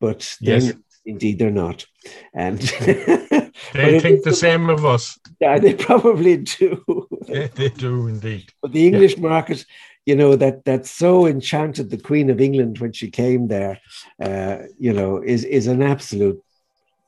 But 0.00 0.36
yes. 0.40 0.72
indeed, 1.04 1.38
they're 1.38 1.50
not. 1.50 1.86
And 2.32 2.58
they 3.72 4.00
think 4.00 4.22
the 4.22 4.34
same 4.34 4.70
of 4.70 4.84
us. 4.84 5.18
Yeah, 5.40 5.58
they 5.58 5.74
probably 5.74 6.36
do. 6.36 7.08
yeah, 7.26 7.48
they 7.54 7.70
do 7.70 8.06
indeed. 8.06 8.52
But 8.62 8.72
the 8.72 8.86
English 8.86 9.16
yeah. 9.16 9.28
market 9.28 9.64
you 10.06 10.16
know 10.16 10.36
that 10.36 10.64
that 10.64 10.86
so 10.86 11.26
enchanted 11.26 11.90
the 11.90 11.98
Queen 11.98 12.30
of 12.30 12.40
England 12.40 12.78
when 12.78 12.92
she 12.92 13.10
came 13.10 13.48
there. 13.48 13.80
Uh, 14.20 14.58
you 14.78 14.92
know, 14.92 15.22
is 15.22 15.44
is 15.44 15.66
an 15.66 15.82
absolute 15.82 16.42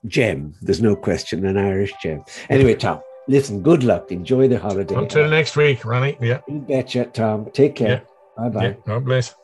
gem. 0.06 0.54
There's 0.62 0.82
no 0.82 0.96
question, 0.96 1.46
an 1.46 1.56
Irish 1.56 1.92
gem. 2.02 2.24
Anyway, 2.48 2.74
Tom, 2.74 3.00
listen. 3.28 3.62
Good 3.62 3.84
luck. 3.84 4.12
Enjoy 4.12 4.48
the 4.48 4.58
holiday. 4.58 4.94
Until 4.94 5.28
next 5.28 5.56
week, 5.56 5.84
Ronnie. 5.84 6.16
Yeah. 6.20 6.40
You 6.48 6.58
betcha, 6.60 7.06
Tom. 7.06 7.50
Take 7.52 7.76
care. 7.76 7.88
Yeah. 7.88 8.00
Bye 8.36 8.48
bye. 8.48 8.64
Yeah. 8.64 8.74
God 8.86 9.04
bless. 9.04 9.34